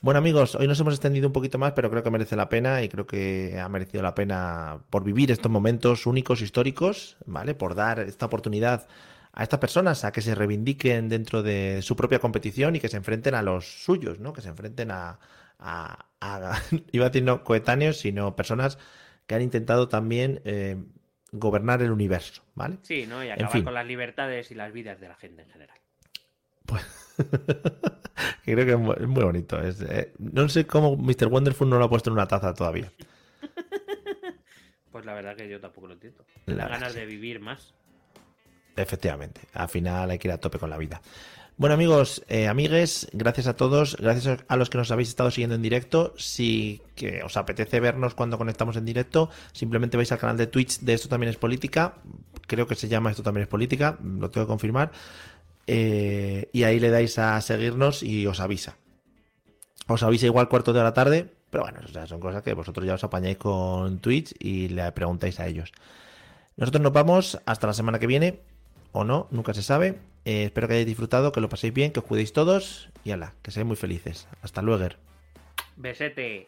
[0.01, 2.81] Bueno amigos, hoy nos hemos extendido un poquito más, pero creo que merece la pena
[2.81, 7.53] y creo que ha merecido la pena por vivir estos momentos únicos, históricos, ¿vale?
[7.53, 8.87] Por dar esta oportunidad
[9.33, 12.95] a estas personas a que se reivindiquen dentro de su propia competición y que se
[12.95, 14.31] enfrenten a los suyos, ¿no?
[14.31, 15.19] Que se enfrenten a,
[15.59, 16.05] a,
[16.93, 18.77] iba a decir no coetáneos, sino personas
[19.27, 20.77] que han intentado también eh,
[21.33, 22.77] gobernar el universo, ¿vale?
[22.83, 23.21] Sí, ¿no?
[23.21, 25.77] Y acabar con las libertades y las vidas de la gente en general.
[26.65, 27.08] Pues...
[28.45, 29.59] creo que es muy, bonito.
[29.61, 31.27] Eh, no sé cómo Mr.
[31.27, 32.91] Wonderful no lo ha puesto en una taza todavía.
[34.91, 36.25] Pues la verdad que yo tampoco lo entiendo.
[36.45, 37.73] La ganas de vivir más.
[38.75, 39.41] Efectivamente.
[39.53, 41.01] Al final hay que ir a tope con la vida.
[41.59, 45.55] Bueno amigos, eh, amigues, gracias a todos, gracias a los que nos habéis estado siguiendo
[45.55, 46.13] en directo.
[46.15, 50.79] Si que os apetece vernos cuando conectamos en directo, simplemente vais al canal de Twitch
[50.79, 51.95] de Esto también es política.
[52.47, 54.91] Creo que se llama Esto también es política, lo tengo que confirmar.
[55.71, 58.75] Eh, y ahí le dais a seguirnos y os avisa.
[59.85, 63.03] Os avisa igual cuarto de la tarde, pero bueno, son cosas que vosotros ya os
[63.03, 65.71] apañáis con Twitch y le preguntáis a ellos.
[66.57, 68.39] Nosotros nos vamos hasta la semana que viene,
[68.93, 69.99] o no, nunca se sabe.
[70.25, 73.35] Eh, espero que hayáis disfrutado, que lo paséis bien, que os cuidéis todos y ala,
[73.43, 74.27] que seáis muy felices.
[74.41, 74.89] Hasta luego.
[75.77, 76.47] Besete.